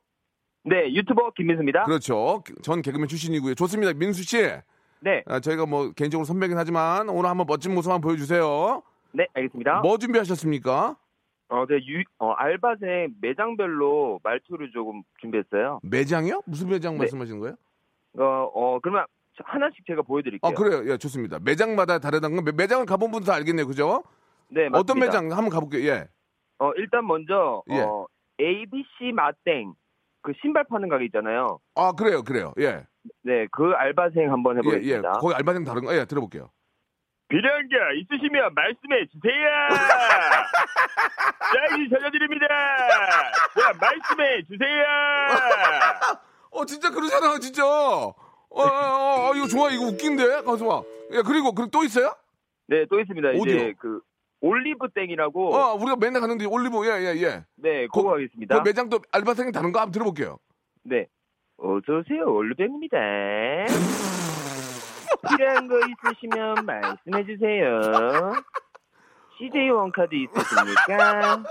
[0.65, 1.85] 네, 유튜버 김민수입니다.
[1.85, 2.43] 그렇죠.
[2.63, 3.55] 전 개그맨 출신이고요.
[3.55, 3.93] 좋습니다.
[3.95, 4.37] 민수 씨.
[5.01, 5.23] 네.
[5.27, 8.83] 아, 저희가 뭐 개인적으로 선배긴 하지만 오늘 한번 멋진 모습 한번 보여주세요.
[9.13, 9.81] 네, 알겠습니다.
[9.81, 10.97] 뭐 준비하셨습니까?
[11.49, 15.81] 어, 네, 유, 어, 알바생 매장별로 말투를 조금 준비했어요.
[15.83, 16.43] 매장이요?
[16.47, 16.99] 무슨 매장 네.
[17.01, 17.57] 말씀하시는 거예요?
[18.19, 19.05] 어, 어, 그러면
[19.47, 20.51] 하나씩 제가 보여드릴게요.
[20.51, 20.91] 아 그래요.
[20.93, 21.39] 예, 좋습니다.
[21.43, 23.67] 매장마다 다르다는 건 매- 매장을 가본 다 알겠네요.
[23.67, 24.03] 그죠?
[24.49, 25.07] 네, 어떤 맞습니다.
[25.07, 25.91] 매장 한번 가볼게요.
[25.91, 26.07] 예.
[26.59, 27.81] 어, 일단 먼저 예.
[27.81, 28.07] 어,
[28.41, 29.73] ABC 마땡
[30.23, 31.59] 그 신발 파는 가게 있잖아요.
[31.75, 32.53] 아 그래요, 그래요.
[32.59, 32.85] 예.
[33.25, 34.69] 네, 그 알바생 한번 예, 예.
[34.71, 35.13] 해보겠습니다.
[35.15, 35.95] 거기 알바생 다른 거.
[35.97, 36.51] 예, 들어볼게요.
[37.29, 39.49] 필요한 게 있으시면 말씀해 주세요.
[41.53, 42.47] 짝이 전해드립니다.
[43.59, 44.85] 자, 말씀해 주세요.
[46.53, 47.63] 어 진짜 그러잖아, 진짜.
[48.55, 50.83] 어, 어, 어, 어, 이거 좋아, 이거 웃긴데, 가수 봐.
[51.13, 52.15] 예, 그리고 그리고 또 있어요?
[52.69, 53.29] 네, 또 있습니다.
[53.29, 53.41] 어디요?
[53.43, 54.01] 이제 그
[54.41, 55.55] 올리브 땡이라고.
[55.55, 57.45] 어, 우리가 맨날 가는데 올리브, 예, 예, 예.
[57.57, 58.63] 네, 그거 그 하겠습니다.
[58.63, 60.39] 매장 또 알바생이 다른 거 한번 들어볼게요.
[60.85, 61.07] 네.
[61.59, 62.97] 어서오세요, 올리브입니다.
[65.29, 68.33] 필요한 거 있으시면 말씀해 주세요.
[69.39, 71.43] CJ 원카드 있으십니까?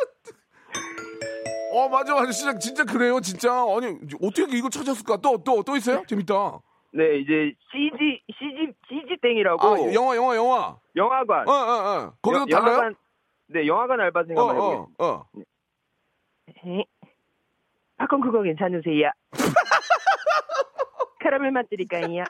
[1.73, 2.31] 어, 맞아, 맞아.
[2.31, 3.49] 진짜, 진짜 그래요, 진짜.
[3.53, 5.17] 아니, 어떻게 이거 찾았을까?
[5.17, 6.03] 또, 또, 또 있어요?
[6.07, 6.59] 재밌다.
[6.93, 9.65] 네, 이제 CG CG CG 땡이라고.
[9.65, 10.77] 아, 영화, 영화, 영화.
[10.95, 11.47] 영화관.
[11.47, 12.13] 어, 어, 어.
[12.21, 12.67] 거기도 영- 달라요?
[12.73, 12.95] 영화관,
[13.47, 15.03] 네, 영화관 알바생 어, 한번 어, 해보겠습니다.
[15.05, 15.25] 어.
[17.97, 19.09] 팝콘 그거 괜찮으세요?
[21.21, 22.23] 카라멜 맛 드릴까요?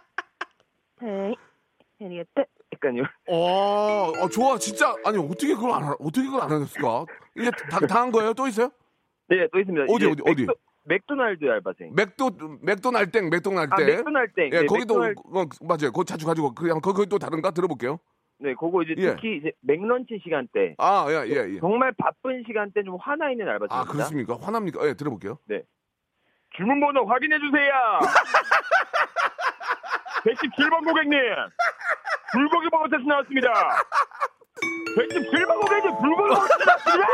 [1.01, 1.35] 에이,
[2.01, 2.45] 해리에트?
[2.73, 3.03] 약간요.
[3.29, 4.93] 어, 어, 좋아, 진짜.
[5.05, 7.05] 아니, 어떻게 그걸 안, 알- 어떻게 그걸 안 하셨을까?
[7.35, 8.33] 이게 다, 다한 거예요?
[8.33, 8.69] 또 있어요?
[9.27, 9.85] 네, 또 있습니다.
[9.89, 10.45] 어디, 어디, 어디?
[10.83, 11.93] 맥도날드 알바생.
[11.95, 13.71] 맥도, 맥도날땡, 맥도날땡.
[13.71, 14.49] 아, 맥도날땡.
[14.53, 15.91] 예, 네, 거기도, 맥도날- 어, 맞아요.
[15.91, 17.51] 그거 자주 가지고, 그냥, 거기 또 다른가?
[17.51, 17.99] 들어볼게요.
[18.39, 19.13] 네, 그거 이제 예.
[19.15, 20.73] 특히 이제 맥런치 시간대.
[20.79, 21.59] 아, 예, 예, 예.
[21.59, 23.75] 정말 바쁜 시간대 좀 화나 있는 알바생입니다.
[23.77, 24.37] 아, 그렇습니까?
[24.41, 24.87] 화납니까?
[24.87, 25.37] 예, 들어볼게요.
[25.45, 25.61] 네.
[26.57, 27.71] 주문번호 확인해 주세요.
[30.25, 31.19] 117번 고객님.
[32.33, 33.47] 불고기 버거 세트 나왔습니다.
[34.97, 37.07] 117번 고객님 불고기 버거 세트 나왔습니다.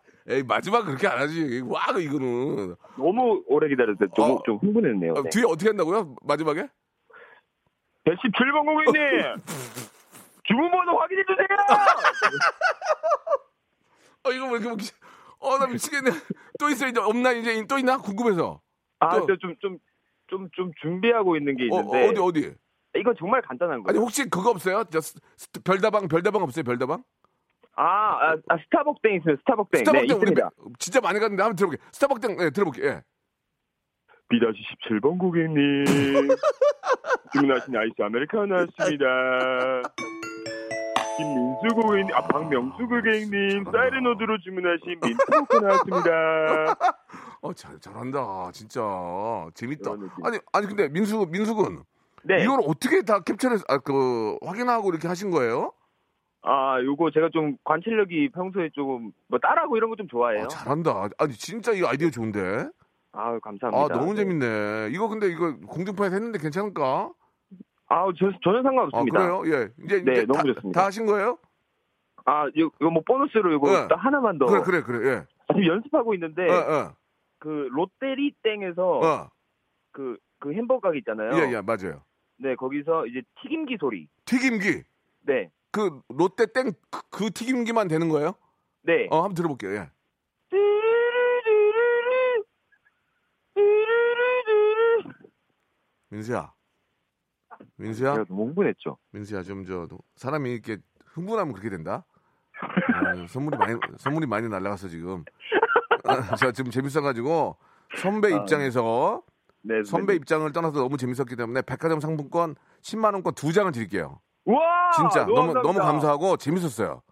[0.28, 1.62] 에이, 마지막 그렇게 안 하지.
[1.66, 2.74] 와, 이거는.
[2.96, 4.08] 너무 오래 기다렸어요.
[4.14, 4.42] 좀, 어.
[4.44, 5.12] 좀 흥분했네요.
[5.12, 5.30] 어, 네.
[5.30, 6.16] 뒤에 어떻게 한다고요?
[6.22, 6.66] 마지막에?
[8.04, 9.42] 117번 고객님.
[10.44, 11.46] 주문번호 확인해 주세요.
[14.24, 14.92] 어, 이거 왜 이렇게 웃기지?
[15.38, 16.10] 어, 나 미치겠네.
[16.58, 17.32] 또 있어, 이제 없나?
[17.32, 17.98] 이제 또 있나?
[17.98, 18.60] 궁금해서.
[19.00, 19.78] 아, 또- 좀, 좀,
[20.28, 22.08] 좀, 좀 준비하고 있는 게 어, 있는데.
[22.08, 22.54] 어 디, 어디?
[22.98, 23.90] 이거 정말 간단한 거예요.
[23.90, 24.84] 아니, 혹시 그거 없어요?
[24.90, 25.00] 저
[25.64, 26.64] 별다방, 별다방 없어요?
[26.64, 27.02] 별다방?
[27.76, 29.36] 아, 아, 아, 스타벅땡 있어요.
[29.40, 29.70] 스타벅땡.
[29.72, 30.44] 네, 스타벅땡 우리 있습니다.
[30.44, 31.86] 매- 진짜 많이 갔는데 한번 들어볼게요.
[31.92, 32.86] 스타벅땡, 네, 들어볼게요.
[32.86, 33.02] 예.
[34.28, 34.58] 비다시
[34.90, 35.84] 17번 고객님.
[37.32, 39.04] 주문하신 아이스 아메리카노 나왔습니다.
[41.18, 46.10] 김민수 고객님, 아, 박명수 고객님, 사이렌오드로 주문하신 민트모코 나왔습니다.
[47.42, 48.50] 어, 잘, 잘한다.
[48.52, 48.80] 진짜.
[49.54, 49.92] 재밌다.
[50.24, 51.84] 아니, 아니, 근데 민수, 민수군.
[52.24, 52.42] 네.
[52.42, 55.72] 이걸 어떻게 다 캡처를, 아, 그, 확인하고 이렇게 하신 거예요?
[56.48, 60.44] 아, 요거 제가 좀 관찰력이 평소에 조금 뭐 따라하고 이런 거 좀 좋아해요.
[60.44, 61.08] 아, 잘한다.
[61.18, 62.68] 아니, 진짜 이 아이디어 좋은데?
[63.12, 63.94] 아, 감사합니다.
[63.94, 64.20] 아, 너무 네.
[64.22, 64.88] 재밌네.
[64.92, 67.10] 이거 근데 이거 공중파에서 했는데 괜찮을까?
[67.88, 69.18] 아, 저, 전혀 아, 상관없습니다.
[69.18, 69.42] 그래요?
[69.46, 69.72] 예.
[69.84, 70.80] 이제, 네, 이제 너무 다, 좋습니다.
[70.80, 71.38] 다 하신 거예요?
[72.26, 73.88] 아, 이거, 이거 뭐 보너스로 이거 네.
[73.88, 74.46] 딱 하나만 더.
[74.46, 75.10] 그래, 그래, 그래.
[75.10, 75.22] 예.
[75.48, 76.94] 지금 연습하고 있는데, 어, 어,
[77.38, 79.28] 그 롯데리 땡에서 어.
[79.92, 81.30] 그, 그 햄버거 가게 있잖아요.
[81.38, 82.02] 예, 예, 맞아요.
[82.38, 84.06] 네, 거기서 이제 튀김기 소리.
[84.26, 84.82] 튀김기.
[85.22, 85.50] 네.
[85.76, 88.32] 그 롯데 땡 그, 그 튀김기만 되는 거예요?
[88.82, 89.08] 네.
[89.10, 89.72] 어, 한번 들어볼게요.
[89.74, 89.90] 예.
[96.08, 96.50] 민수야.
[97.76, 98.12] 민수야.
[98.14, 98.96] 제가 너무 흥분했죠.
[99.10, 99.86] 민수야 좀 저
[100.16, 102.06] 사람이 이렇게 흥분하면 그렇게 된다.
[102.62, 105.24] 어, 선물이 많이 선물이 많이 날라갔어 지금.
[106.04, 107.58] 아, 자 지금 재밌어가지고
[107.98, 109.22] 선배 아, 입장에서
[109.60, 114.20] 네, 선배 입장을 떠나서 너무 재밌었기 때문에 백화점 상품권 10만 원권 두 장을 드릴게요.
[114.96, 115.62] 진짜 너무 감사합니다.
[115.62, 117.02] 너무 감사하고 재밌었어요.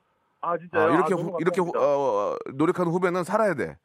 [0.40, 0.82] 아, 진짜요?
[0.82, 1.72] 아, 이렇게 아, 후- 이렇게 후-.
[1.76, 3.76] 어, 노력하는 후배는 살아야 돼.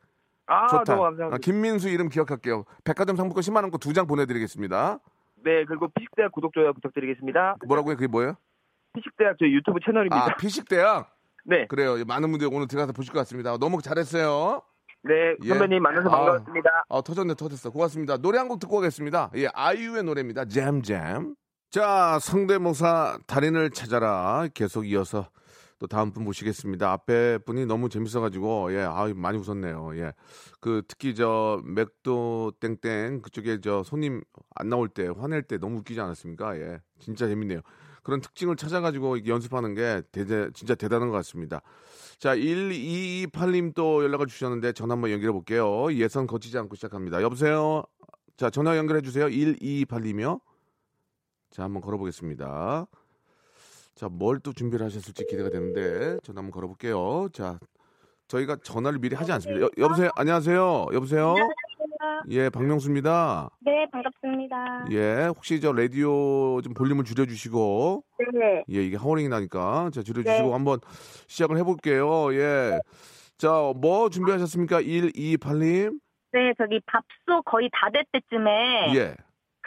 [0.47, 0.83] 아, 좋다.
[0.95, 1.35] 너무 감사합니다.
[1.35, 2.65] 아, 김민수 이름 기억할게요.
[2.83, 4.99] 백화점 상품권 10만 원권 두 장 보내드리겠습니다.
[5.43, 7.55] 네, 그리고 피식대학 구독, 좋아요 부탁드리겠습니다.
[7.67, 7.95] 뭐라고요?
[7.95, 8.35] 그게 뭐예요?
[8.93, 10.25] 피식대학 저희 유튜브 채널입니다.
[10.25, 11.15] 아 피식대학.
[11.45, 11.65] 네.
[11.67, 12.03] 그래요.
[12.05, 13.55] 많은 분들이 오늘 들어가서 보실 것 같습니다.
[13.57, 14.61] 너무 잘했어요.
[15.03, 15.47] 네, 예.
[15.49, 16.11] 선배님 만나서 아.
[16.11, 16.69] 반가웠습니다.
[16.89, 17.69] 아, 터졌네, 터졌어.
[17.69, 18.17] 고맙습니다.
[18.17, 19.31] 노래 한 곡 듣고 오겠습니다.
[19.37, 20.43] 예, 아이유의 노래입니다.
[20.45, 21.35] 잼잼.
[21.71, 24.47] 자, 성대모사 달인을 찾아라.
[24.55, 25.29] 계속 이어서
[25.77, 26.91] 또 다음 분 모시겠습니다.
[26.91, 29.91] 앞에 분이 너무 재밌어가지고, 예, 아 많이 웃었네요.
[29.97, 30.13] 예.
[30.59, 34.23] 그, 특히 저, 맥도 땡땡 그쪽에 저 손님
[34.55, 36.57] 안 나올 때, 화낼 때 너무 웃기지 않았습니까?
[36.57, 36.79] 예.
[36.97, 37.61] 진짜 재밌네요.
[38.01, 41.61] 그런 특징을 찾아가지고 연습하는 게 대대, 진짜 대단한 것 같습니다.
[42.17, 45.93] 자, 1228님 또 연락을 주셨는데 전화 한번 연결해 볼게요.
[45.93, 47.21] 예선 거치지 않고 시작합니다.
[47.21, 47.83] 여보세요?
[48.37, 49.27] 자, 전화 연결해 주세요.
[49.27, 50.39] 1228님이요.
[51.51, 52.85] 자, 한번 걸어보겠습니다.
[53.95, 57.29] 자, 뭘 또 준비를 하셨을지 기대가 되는데 전화 한번 걸어볼게요.
[57.33, 57.59] 자,
[58.27, 59.65] 저희가 전화를 미리 하지 않습니다.
[59.65, 60.09] 여, 여보세요?
[60.15, 60.87] 안녕하세요?
[60.93, 61.35] 여보세요?
[62.29, 63.49] 예, 박명수입니다.
[63.61, 64.85] 네, 반갑습니다.
[64.91, 68.63] 예, 혹시 저 라디오 좀 볼륨을 줄여주시고 네.
[68.71, 70.51] 예, 이게 하워링이 나니까 자 줄여주시고 네.
[70.53, 70.79] 한번
[71.27, 72.33] 시작을 해볼게요.
[72.35, 72.79] 예,
[73.37, 74.81] 자 뭐 준비하셨습니까?
[74.81, 75.99] 1228님.
[76.31, 79.15] 네, 저기 밥솥 거의 다 될 때쯤에 예.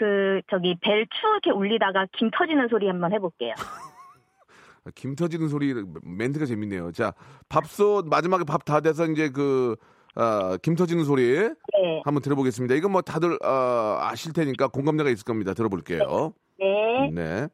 [0.02, 3.54] 그 저기 벨 추 이렇게 울리다가 김 터지는 소리 한번 해볼게요.
[4.96, 6.90] 김 터지는 소리 멘트가 재밌네요.
[6.90, 7.14] 자
[7.48, 9.76] 밥솥 마지막에 밥 다 돼서 이제 그
[10.16, 12.02] 아, 김 터지는 소리 네.
[12.04, 12.74] 한번 들어보겠습니다.
[12.74, 15.54] 이건 뭐 다들 어, 아실 테니까 공감대가 있을 겁니다.
[15.54, 16.32] 들어볼게요.
[16.58, 17.10] 네.
[17.12, 17.48] 네.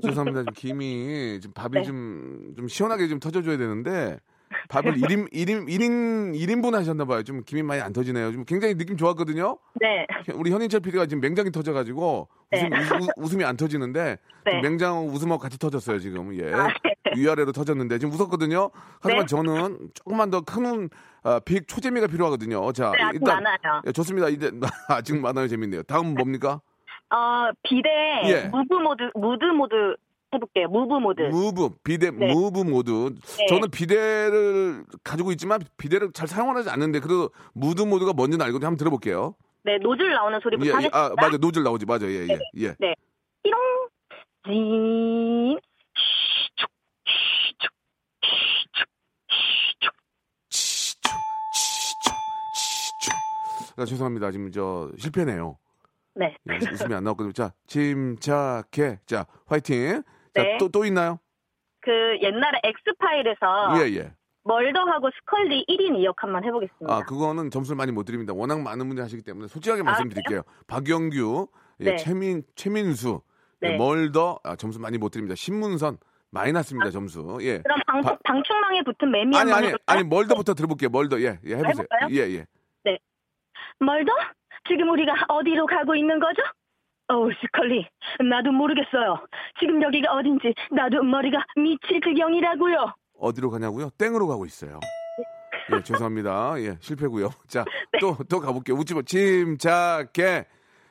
[0.01, 0.41] 죄송합니다.
[0.41, 1.83] 지금 김이 지금 밥이 네.
[1.83, 4.17] 좀, 좀 시원하게 좀 터져줘야 되는데
[4.69, 7.23] 밥을 1인, 1인, 1인, 1인분 하셨나봐요.
[7.23, 8.31] 좀 김이 많이 안 터지네요.
[8.31, 9.57] 좀 굉장히 느낌 좋았거든요.
[9.81, 10.05] 네.
[10.35, 12.77] 우리 현인철 PD가 지금 맹장이 터져가지고 웃음, 네.
[12.79, 14.51] 웃- 웃음이 안 터지는데 네.
[14.51, 16.93] 지금 맹장 웃음하고 같이 터졌어요 지금 예 아, 네.
[17.15, 18.69] 위아래로 터졌는데 지금 웃었거든요.
[19.01, 19.27] 하지만 네.
[19.27, 20.89] 저는 조금만 더큰
[21.23, 22.71] 어, big 초재미가 필요하거든요.
[22.71, 23.81] 자 네, 아직 많아요.
[23.87, 24.29] 예, 좋습니다.
[24.29, 24.51] 이제
[24.89, 25.83] 아직 많아요 재밌네요.
[25.83, 26.61] 다음 뭡니까?
[27.15, 27.89] 어, 비데
[28.25, 28.47] 예.
[28.49, 29.95] move mode move mode
[30.33, 30.67] 해볼게요.
[30.67, 31.21] move mode.
[31.21, 32.33] move 비데 네.
[32.33, 32.91] move mode.
[33.37, 33.45] 네.
[33.47, 38.67] 저는 비데를 가지고 있지만 비데를 잘 사용하지 않는데 그래도 move mode가 뭔지는 알거든요.
[38.67, 39.35] 한번 들어볼게요.
[39.63, 40.97] 네, 노즐 나오는 소리부터 예, 예, 하겠습니다.
[41.05, 42.75] 아 맞아 노즐 나오지 맞아 예예 예.
[42.79, 42.93] 네.
[43.43, 43.59] 띠롱,
[44.45, 45.57] 징,
[45.95, 46.69] 시축,
[50.51, 50.91] 시축,
[51.71, 53.13] 시축,
[53.77, 54.31] 아, 죄송합니다.
[54.31, 55.57] 지금 저 실패네요.
[56.15, 56.35] 네.
[56.49, 57.33] 예, 웃음이 안 나왔거든요.
[57.33, 58.99] 자 침착해.
[59.05, 60.01] 자 화이팅.
[60.33, 60.57] 자 네.
[60.57, 61.19] 또 또 있나요?
[61.81, 64.13] 그 옛날에 엑스파일에서 예 예.
[64.43, 66.93] 멀더하고 스컬리 1인 2역 한번 해보겠습니다.
[66.95, 68.31] 아, 그거는 점수를 많이 못 드립니다.
[68.33, 70.43] 워낙 많은 분들이 하시기 때문에 솔직하게 아, 말씀드릴게요.
[70.67, 71.47] 박영규,
[71.79, 71.95] 예, 네.
[71.95, 73.21] 최민, 최민수,
[73.63, 73.77] 예, 네.
[73.77, 75.33] 멀더, 아, 점수 많이 못 드립니다.
[75.35, 75.97] 신문선,
[76.29, 77.39] 마이너스입니다, 점수.
[77.41, 77.59] 예.
[77.63, 79.97] 그럼 방, 바- 방충망에 붙은 매미 아니, 아니, 해볼까요?
[79.97, 80.89] 아니, 멀더부터 들어볼게요.
[80.91, 81.71] 멀더, 예, 예, 해보세요.
[81.89, 82.09] 해볼까요?
[82.11, 82.45] 예, 예.
[82.83, 82.99] 네.
[83.79, 84.11] 멀더?
[84.67, 86.41] 지금 우리가 어디로 가고 있는 거죠?
[87.07, 87.87] 어우, 스컬리.
[88.27, 89.25] 나도 모르겠어요.
[89.59, 92.93] 지금 여기가 어딘지 나도 머리가 미칠 지경이라고요.
[93.19, 93.89] 어디로 가냐고요?
[93.97, 94.79] 땡으로 가고 있어요.
[95.73, 96.55] 예, 죄송합니다.
[96.59, 97.29] 예, 실패고요.
[97.47, 97.63] 자,
[97.99, 98.75] 또, 또 가볼게요.
[98.75, 99.01] 웃지 마.
[99.03, 100.45] 침착해.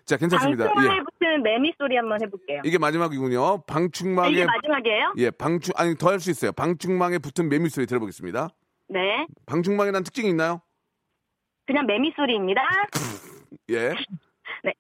[0.04, 0.66] 자, 괜찮습니다.
[0.66, 1.00] 방충망에 예.
[1.02, 2.60] 붙은 매미 소리 한번 해볼게요.
[2.64, 3.62] 이게 마지막이군요.
[3.66, 4.30] 방충망에.
[4.30, 5.14] 이게 마지막이에요?
[5.18, 6.52] 예, 방충, 아니, 더 할 수 있어요.
[6.52, 8.48] 방충망에 붙은 매미 소리 들어보겠습니다.
[8.88, 9.26] 네.
[9.46, 10.60] 방충망이라는 특징이 있나요?
[11.66, 12.60] 그냥 매미 소리입니다.
[13.70, 13.92] 예.
[14.62, 14.74] 네.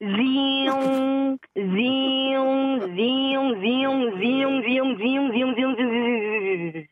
[0.00, 6.86] 지용, 지용, 지용, 지용, 지용, 지용, 지용, 지용, 지용, 지용.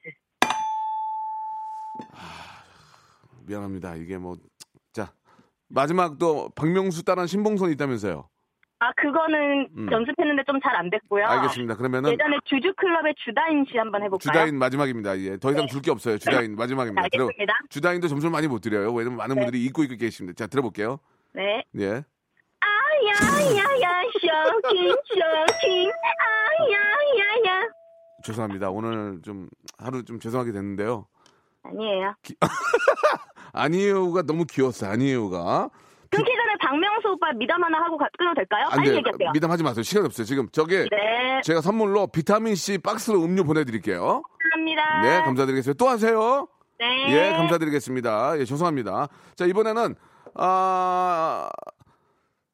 [3.47, 3.95] 미안합니다.
[3.97, 4.37] 이게 뭐,
[4.93, 5.11] 자,
[5.69, 8.29] 마지막 또 박명수 따라한 신봉선이 있다면서요.
[8.81, 9.91] 아, 그거는 음.
[9.91, 11.25] 연습했는데 좀 잘 안 됐고요.
[11.25, 11.75] 알겠습니다.
[11.77, 14.19] 그러면은 예전에 주주 클럽의 주다인 씨 한번 해볼까요?
[14.19, 15.19] 주다인 마지막입니다.
[15.21, 16.19] 예, 더 이상 줄게 없어요.
[16.19, 17.03] 주다인 마지막입니다.
[17.03, 17.55] 네, 알겠습니다.
[17.71, 18.93] 주다인도 점수를 많이 못 드려요.
[18.93, 19.41] 왜냐면 많은 네.
[19.43, 20.37] 분들이 잊고 있고 계십니다.
[20.37, 21.01] 자, 들어볼게요.
[21.39, 21.63] 네.
[21.79, 22.05] 예.
[22.61, 27.69] 아야야야 쇼킹 쇼킹 아야야야
[28.25, 28.71] 죄송합니다.
[28.71, 29.49] 오늘 좀
[29.79, 31.07] 하루 좀 죄송하게 됐는데요.
[31.63, 32.15] 아니에요.
[33.53, 34.91] 아니에요가 너무 귀여웠어요.
[34.91, 35.71] 아니에요가.
[36.11, 38.65] 끊기 전에 박명수 오빠 미담 하나 하고 가- 끊어도 될까요?
[38.71, 38.97] 안 빨리 돼요.
[38.97, 39.31] 얘기하세요.
[39.33, 39.83] 미담하지 마세요.
[39.85, 40.25] 시간 없어요.
[40.25, 41.41] 지금 저게 네.
[41.45, 44.23] 제가 선물로 비타민 C 박스로 음료 보내드릴게요.
[44.43, 45.03] 감사합니다.
[45.03, 45.77] 네, 감사드리겠습니다.
[45.85, 46.49] 또 하세요.
[46.81, 47.07] 네.
[47.11, 48.39] 예, 감사드리겠습니다.
[48.41, 49.09] 예, 죄송합니다.
[49.37, 49.95] 자, 이번에는,
[50.35, 51.49] 아,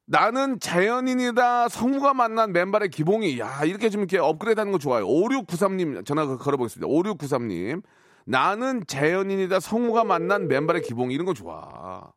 [0.05, 3.39] 나는 자연인이다 성우가 만난 맨발의 기봉이.
[3.39, 5.07] 야, 이렇게 좀 이렇게 업그레이드 하는 거 좋아요.
[5.07, 6.87] 5693님 전화 걸어보겠습니다.
[6.87, 7.81] 5693님.
[8.25, 11.13] 나는 자연인이다 성우가 만난 맨발의 기봉이.
[11.13, 12.11] 이런 거 좋아.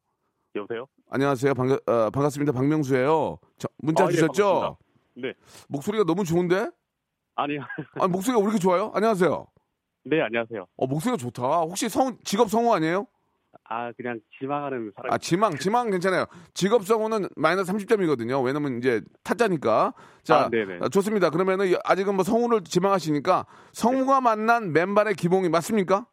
[0.54, 0.86] 여보세요?
[1.10, 1.54] 안녕하세요.
[1.54, 2.52] 반가, 어, 반갑습니다.
[2.52, 3.38] 박명수예요.
[3.58, 4.42] 저, 문자 아, 예, 주셨죠?
[4.44, 4.78] 반갑습니다.
[5.16, 5.34] 네.
[5.68, 6.70] 목소리가 너무 좋은데?
[7.36, 7.60] 아니요.
[8.00, 8.90] 아니, 목소리가 왜 이렇게 좋아요?
[8.94, 9.46] 안녕하세요.
[10.04, 10.66] 네, 안녕하세요.
[10.76, 11.42] 어, 목소리가 좋다.
[11.60, 13.06] 혹시 성, 직업 성우 아니에요?
[13.70, 15.12] 아, 그냥 지망하는 사람.
[15.12, 16.24] 아, 지망, 지망 괜찮아요.
[16.54, 18.42] 직업 성우는 마이너스 30점이거든요.
[18.42, 19.92] 왜냐면 이제 타짜니까.
[20.22, 20.78] 자, 아, 네네.
[20.80, 21.28] 아, 좋습니다.
[21.30, 26.06] 그러면은 아직은 뭐 성우를 지망하시니까 성우가 만난 맨발의 기봉이 맞습니까?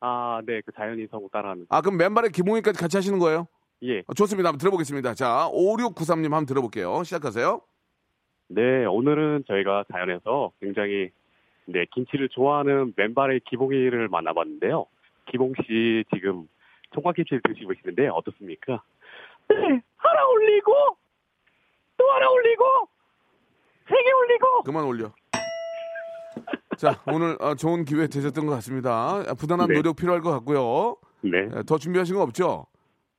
[0.00, 1.66] 아, 네, 그 자연인 성우 따라하는.
[1.68, 3.46] 아, 그럼 맨발의 기봉이까지 같이 하시는 거예요?
[3.82, 4.02] 예.
[4.06, 4.48] 아, 좋습니다.
[4.48, 5.14] 한번 들어보겠습니다.
[5.14, 7.02] 자, 5693님 한번 들어볼게요.
[7.04, 7.60] 시작하세요.
[8.48, 11.10] 네, 오늘은 저희가 자연에서 굉장히
[11.66, 14.86] 네, 김치를 좋아하는 맨발의 기봉이를 만나봤는데요.
[15.30, 16.48] 기봉 씨 지금
[16.92, 18.82] 총각김치를 드시고 계시는데 어떻습니까?
[19.48, 19.56] 네,
[19.96, 20.72] 하나 올리고
[21.96, 22.64] 또 하나 올리고
[23.88, 25.12] 세 개 올리고 그만 올려.
[26.78, 29.22] 자, 오늘 어, 좋은 기회 되셨던 것 같습니다.
[29.28, 29.74] 아, 부단한 네.
[29.74, 30.96] 노력 필요할 것 같고요.
[31.20, 31.48] 네.
[31.56, 32.66] 예, 더 준비하신 거 없죠?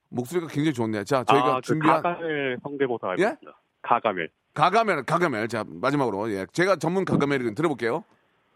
[0.09, 1.03] 목소리가 굉장히 좋네요.
[1.03, 3.23] 자, 저희가 아, 그 준비한 가가멜 성대모사 예?
[3.23, 3.57] 있습니다.
[3.83, 4.27] 가가멜.
[4.53, 5.47] 가가멜, 가가멜.
[5.47, 6.31] 자, 마지막으로.
[6.31, 6.45] 예.
[6.51, 8.03] 제가 전문 가가멜을 들어볼게요.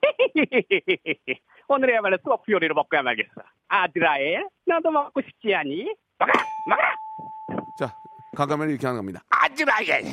[1.67, 3.29] 오늘이야말로 소프 요리를 먹고 야 말겠어.
[3.67, 5.93] 아드라엘, 너도 먹고 싶지 않니?
[6.19, 6.31] 먹어,
[6.67, 7.61] 먹어.
[7.77, 7.93] 자,
[8.35, 9.21] 가가멜이 이렇게 하는 겁니다.
[9.29, 10.03] 아즈라엘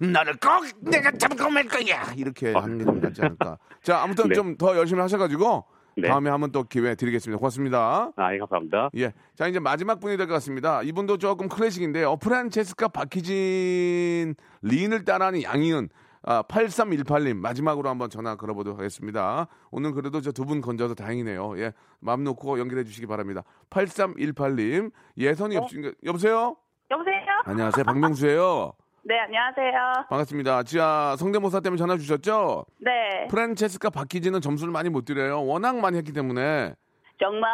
[0.00, 3.58] 너를 꼭 내가 잡고 말 거야 이렇게 하는 게 좀 낫지 않을까.
[3.82, 4.34] 자, 아무튼 네.
[4.34, 5.64] 좀더 열심히 하셔가지고
[5.98, 6.08] 네.
[6.08, 7.38] 다음에 한번 또 기회 드리겠습니다.
[7.38, 8.10] 고맙습니다.
[8.16, 8.90] 아, 예, 감사합니다.
[8.96, 9.12] 예.
[9.34, 10.82] 자, 이제 마지막 분이 될 것 같습니다.
[10.82, 12.16] 이분도 조금 클래식인데요.
[12.16, 15.88] 프란체스카 박희진 리인을 따라하는 양희은.
[16.28, 19.46] 아, 8318님 마지막으로 한번 전화 걸어보도록 하겠습니다.
[19.70, 21.56] 오늘 그래도 저 두 분 건져서 다행이네요.
[21.60, 23.42] 예, 마음 놓고 연결해 주시기 바랍니다.
[23.70, 26.56] 8318님 예선이 없으니까 여보세요.
[26.90, 27.16] 여보세요?
[27.44, 28.72] 안녕하세요, 박명수예요.
[29.04, 30.06] 네, 안녕하세요.
[30.08, 30.64] 반갑습니다.
[30.64, 32.66] 지하 성대모사 때문에 전화 주셨죠?
[32.80, 35.46] 네, 프란체스카 박희진은 점수를 많이 못 드려요.
[35.46, 36.74] 워낙 많이 했기 때문에.
[37.20, 37.50] 정말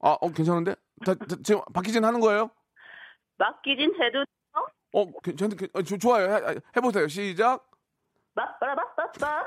[0.00, 0.74] 아, 어, 괜찮은데?
[1.04, 2.50] 다, 다, 지금 박희진 하는 거예요?
[3.36, 4.24] 맡기진 해도
[4.94, 6.32] 어, 괜찮, 괜- 어, 조- 좋아요.
[6.34, 7.06] 해, 해보세요.
[7.08, 7.66] 시작.
[8.34, 9.44] 빠빠라빠빠빠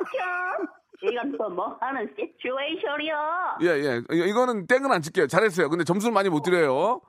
[1.02, 3.58] 이건 또 뭐 하는 시츄에이션이요.
[3.62, 4.02] 예, 예.
[4.12, 5.28] 이- 이거는 땡은 안 칠게요.
[5.28, 5.70] 잘했어요.
[5.70, 7.02] 근데 점수를 많이 못 드려요.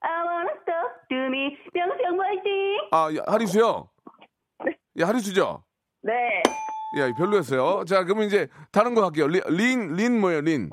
[0.00, 1.56] I wanna talk to me.
[1.72, 2.78] 명성 화이팅.
[2.92, 3.88] 아, 야, 하리수요?
[4.96, 5.64] 예, 하리수죠?
[6.02, 6.42] 네,
[6.98, 7.84] 예, 별로였어요.
[7.86, 9.26] 자, 그러면 이제 다른 거 할게요.
[9.26, 10.70] 리- 린, 린 뭐예요, 린?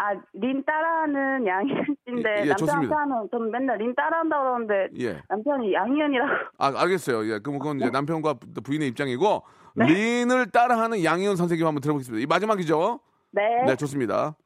[0.00, 2.48] 아, 린 따라하는 양희은 씨인데 예, 예.
[2.50, 5.20] 남편한테는 좀 맨날 린 따라한다 그러는데 예.
[5.28, 6.30] 남편이 양희은이라고.
[6.58, 7.26] 아, 알겠어요.
[7.32, 7.84] 예, 그럼 그건 네.
[7.84, 9.42] 이제 남편과 부인의 입장이고,
[9.74, 12.22] 린을 따라하는 양희은 선생님 한번 들어보겠습니다.
[12.22, 13.00] 이 마지막이죠?
[13.32, 13.64] 네.
[13.66, 14.36] 네, 좋습니다.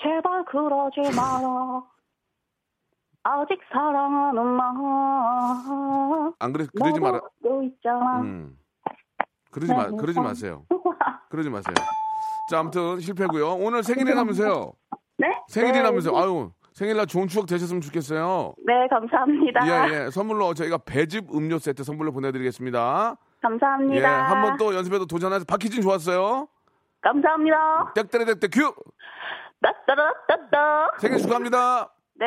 [0.00, 1.82] 제발 그러지 마라.
[3.24, 6.32] 아직 사랑하는 마음.
[6.38, 7.20] 안 그래, 그러지 마라.
[7.42, 8.20] 또 있잖아.
[8.20, 8.56] 음.
[9.50, 10.64] 그러지 마, 그러지 마세요.
[11.28, 11.74] 그러지 마세요.
[12.48, 13.54] 자, 아무튼 실패고요.
[13.54, 14.72] 오늘 생일이라면서요.
[15.18, 15.28] 네?
[15.48, 16.12] 생일이라면서요.
[16.14, 16.20] 네.
[16.22, 18.54] 아유, 생일날 좋은 추억 되셨으면 좋겠어요.
[18.66, 19.66] 네, 감사합니다.
[19.66, 20.10] 예, 예.
[20.10, 23.16] 선물로 저희가 배즙 음료 세트 선물로 보내드리겠습니다.
[23.42, 24.00] 감사합니다.
[24.00, 26.48] 예, 한 번 또 연습해도 도전해서 박희진 좋았어요.
[27.00, 27.92] 감사합니다.
[27.94, 28.74] 땡땡땡땡 큐!
[29.62, 30.90] 따따라따따.
[30.98, 31.92] 생일 축하합니다.
[32.14, 32.26] 네.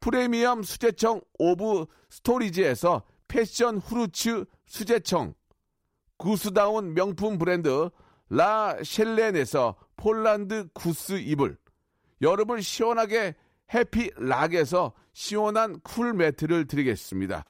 [0.00, 5.34] 프리미엄 수제청 오브 스토리지에서 패션 후르츠 수제청,
[6.16, 7.90] 구스다운 명품 브랜드
[8.30, 11.56] 라 셸렌에서 폴란드 구스 이불,
[12.22, 13.34] 여름을 시원하게
[13.74, 17.44] 해피락에서 시원한 쿨 매트를 드리겠습니다.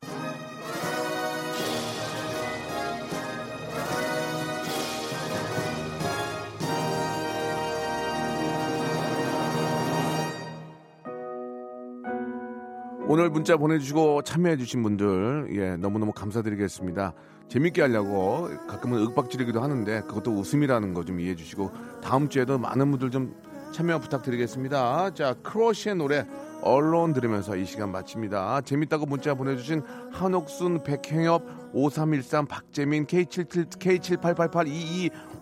[13.09, 17.15] 오늘 문자 보내주시고 참여해주신 분들, 예, 너무너무 감사드리겠습니다.
[17.49, 21.71] 재밌게 하려고 가끔은 윽박지르기도 하는데 그것도 웃음이라는 거 좀 이해해주시고
[22.03, 23.35] 다음 주에도 많은 분들 좀
[23.73, 25.15] 참여 부탁드리겠습니다.
[25.15, 26.27] 자, 크로시의 노래
[26.61, 28.61] 언론 들으면서 이 시간 마칩니다.
[28.63, 29.83] 재밌다고 문자 보내주신
[30.13, 31.43] 한옥순, 백행엽,
[31.73, 34.69] 5313, 박재민, K77, K7888,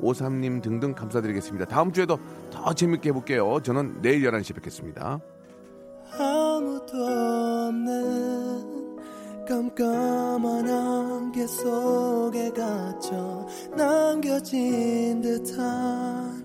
[0.00, 1.64] 2253님 등등 감사드리겠습니다.
[1.66, 2.18] 다음 주에도
[2.52, 3.60] 더 재밌게 해볼게요.
[3.62, 5.18] 저는 내일 11시에 뵙겠습니다.
[6.18, 8.96] 아무도 없는
[9.46, 13.46] 깜깜한 안개 속에 갇혀
[13.76, 16.44] 남겨진 듯한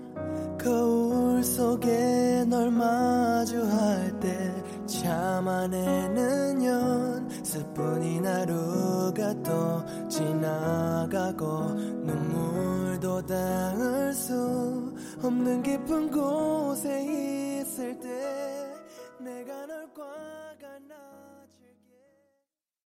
[0.58, 4.52] 거울 속에 널 마주할 때
[4.86, 11.46] 참아내는 연습뿐인 하루가 또 지나가고
[12.04, 14.92] 눈물도 닿을 수
[15.22, 17.22] 없는 깊은 곳에
[19.22, 20.04] 내가 널 꽉
[20.64, 21.21] 안아